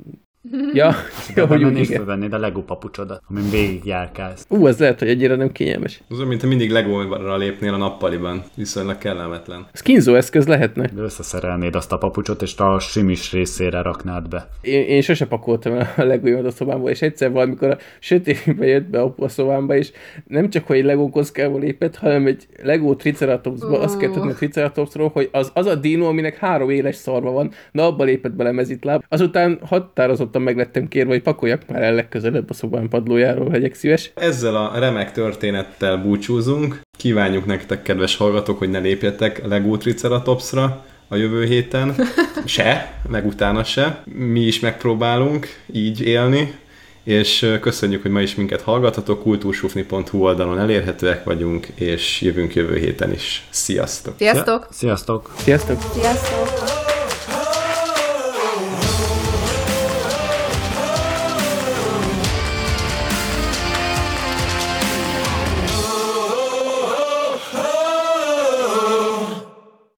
[0.74, 0.94] Ja,
[1.34, 2.04] ja hogy úgy igen.
[2.04, 4.46] venni a Lego papucsodat, amin végig járkálsz.
[4.48, 6.02] Ú, az lehet, hogy egyre nem kényelmes.
[6.08, 8.42] Az olyan, mint mindig Lego-ra lépnél a nappaliban.
[8.54, 9.66] Viszonylag kellemetlen.
[9.72, 10.90] Ez kínzó eszköz lehetne.
[10.94, 14.48] De összeszerelnéd azt a papucsot, és a simis részére raknád be.
[14.60, 19.02] Én, én sose pakoltam a legóimat a szobámba, és egyszer valamikor a sötétbe jött be
[19.16, 19.92] a szobámba, és
[20.26, 23.82] nem csak, hogy egy Lego kockába lépett, hanem egy Lego Triceratopsba, uh.
[23.82, 27.50] azt kell tudni a Triceratopsról, hogy az, az a dino, aminek három éles szarva van,
[27.72, 29.04] na abba lépett bele mezitláb.
[29.08, 33.74] Azután határozott nyugodtan meg lettem kérve, hogy pakoljak már el legközelebb a szobán padlójáról, legyek
[33.74, 34.10] szíves.
[34.14, 36.80] Ezzel a remek történettel búcsúzunk.
[36.98, 41.94] Kívánjuk nektek, kedves hallgatók, hogy ne lépjetek Lego Triceratopsra a jövő héten.
[42.44, 44.02] Se, meg utána se.
[44.04, 46.54] Mi is megpróbálunk így élni,
[47.04, 53.12] és köszönjük, hogy ma is minket hallgathatok, kultúrsufni.hu oldalon elérhetőek vagyunk, és jövünk jövő héten
[53.12, 53.46] is.
[53.50, 54.14] Sziasztok!
[54.16, 54.68] Sziasztok!
[54.70, 55.30] Sziasztok!
[55.36, 55.78] Sziasztok!
[55.92, 56.81] Sziasztok!